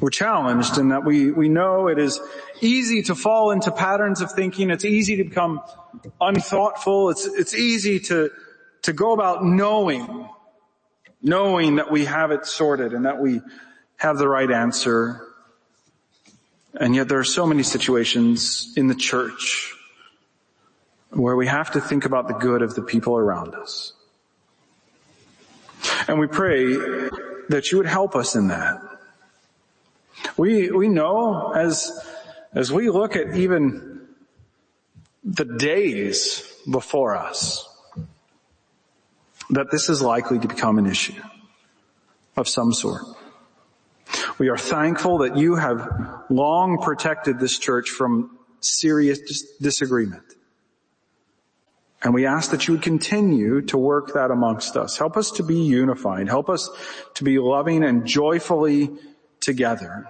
We're 0.00 0.10
challenged 0.10 0.76
in 0.76 0.88
that 0.88 1.04
we, 1.04 1.30
we 1.30 1.48
know 1.48 1.86
it 1.86 1.98
is 1.98 2.20
easy 2.60 3.02
to 3.02 3.14
fall 3.14 3.52
into 3.52 3.70
patterns 3.70 4.20
of 4.20 4.32
thinking. 4.32 4.70
It's 4.70 4.84
easy 4.84 5.16
to 5.16 5.24
become 5.24 5.60
unthoughtful. 6.20 7.10
It's, 7.10 7.26
it's 7.26 7.54
easy 7.54 8.00
to, 8.00 8.30
to 8.82 8.92
go 8.92 9.12
about 9.12 9.44
knowing, 9.44 10.28
knowing 11.22 11.76
that 11.76 11.92
we 11.92 12.06
have 12.06 12.32
it 12.32 12.44
sorted 12.44 12.92
and 12.92 13.06
that 13.06 13.20
we 13.20 13.40
have 13.96 14.18
the 14.18 14.28
right 14.28 14.50
answer 14.50 15.28
and 16.80 16.94
yet 16.94 17.08
there 17.08 17.18
are 17.18 17.24
so 17.24 17.46
many 17.46 17.62
situations 17.62 18.72
in 18.76 18.88
the 18.88 18.94
church 18.94 19.74
where 21.10 21.36
we 21.36 21.46
have 21.46 21.70
to 21.72 21.80
think 21.80 22.04
about 22.04 22.26
the 22.26 22.34
good 22.34 22.62
of 22.62 22.74
the 22.74 22.82
people 22.82 23.16
around 23.16 23.54
us. 23.54 23.92
And 26.08 26.18
we 26.18 26.26
pray 26.26 26.74
that 27.48 27.70
you 27.70 27.78
would 27.78 27.86
help 27.86 28.16
us 28.16 28.34
in 28.34 28.48
that. 28.48 28.80
We, 30.36 30.70
we 30.70 30.88
know 30.88 31.52
as, 31.52 31.92
as 32.52 32.72
we 32.72 32.90
look 32.90 33.14
at 33.14 33.36
even 33.36 34.08
the 35.22 35.44
days 35.44 36.42
before 36.68 37.14
us, 37.14 37.68
that 39.50 39.70
this 39.70 39.88
is 39.88 40.02
likely 40.02 40.38
to 40.38 40.48
become 40.48 40.78
an 40.78 40.86
issue 40.86 41.20
of 42.36 42.48
some 42.48 42.72
sort. 42.72 43.02
We 44.38 44.48
are 44.48 44.58
thankful 44.58 45.18
that 45.18 45.36
you 45.36 45.56
have 45.56 46.24
long 46.28 46.78
protected 46.78 47.38
this 47.38 47.58
church 47.58 47.90
from 47.90 48.36
serious 48.60 49.20
dis- 49.20 49.56
disagreement. 49.58 50.24
And 52.02 52.12
we 52.12 52.26
ask 52.26 52.50
that 52.50 52.66
you 52.66 52.74
would 52.74 52.82
continue 52.82 53.62
to 53.62 53.78
work 53.78 54.12
that 54.14 54.30
amongst 54.30 54.76
us. 54.76 54.98
Help 54.98 55.16
us 55.16 55.30
to 55.32 55.42
be 55.42 55.62
unified. 55.62 56.28
Help 56.28 56.50
us 56.50 56.68
to 57.14 57.24
be 57.24 57.38
loving 57.38 57.84
and 57.84 58.06
joyfully 58.06 58.90
together. 59.40 60.08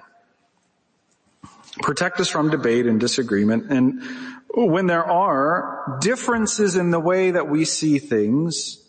Protect 1.83 2.19
us 2.19 2.29
from 2.29 2.51
debate 2.51 2.87
and 2.87 2.99
disagreement. 2.99 3.71
And 3.71 4.03
when 4.55 4.87
there 4.87 5.05
are 5.05 5.99
differences 6.01 6.77
in 6.77 6.91
the 6.91 7.01
way 7.01 7.33
that 7.33 7.49
we 7.49 7.65
see 7.65 7.99
things, 7.99 8.83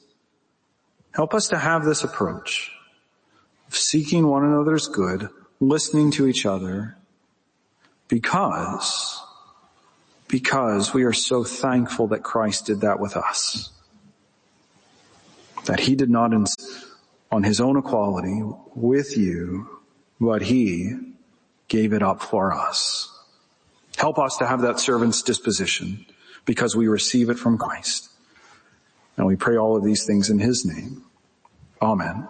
help 1.13 1.33
us 1.33 1.49
to 1.49 1.57
have 1.57 1.83
this 1.83 2.03
approach 2.03 2.71
seeking 3.75 4.27
one 4.27 4.43
another's 4.43 4.87
good, 4.87 5.29
listening 5.59 6.11
to 6.11 6.27
each 6.27 6.45
other, 6.45 6.97
because, 8.07 9.21
because 10.27 10.93
we 10.93 11.03
are 11.03 11.13
so 11.13 11.43
thankful 11.43 12.07
that 12.07 12.23
Christ 12.23 12.65
did 12.65 12.81
that 12.81 12.99
with 12.99 13.15
us. 13.15 13.71
That 15.65 15.79
he 15.79 15.95
did 15.95 16.09
not 16.09 16.31
on 17.31 17.43
his 17.43 17.59
own 17.59 17.77
equality 17.77 18.41
with 18.75 19.17
you, 19.17 19.81
but 20.19 20.43
he 20.43 20.93
gave 21.67 21.93
it 21.93 22.03
up 22.03 22.21
for 22.21 22.53
us. 22.53 23.11
Help 23.97 24.19
us 24.19 24.37
to 24.37 24.45
have 24.45 24.61
that 24.61 24.79
servant's 24.79 25.21
disposition 25.21 26.05
because 26.45 26.75
we 26.75 26.87
receive 26.87 27.29
it 27.29 27.39
from 27.39 27.57
Christ. 27.57 28.09
And 29.17 29.25
we 29.25 29.35
pray 29.35 29.57
all 29.57 29.75
of 29.75 29.83
these 29.83 30.05
things 30.05 30.29
in 30.29 30.39
his 30.39 30.65
name. 30.65 31.03
Amen. 31.81 32.27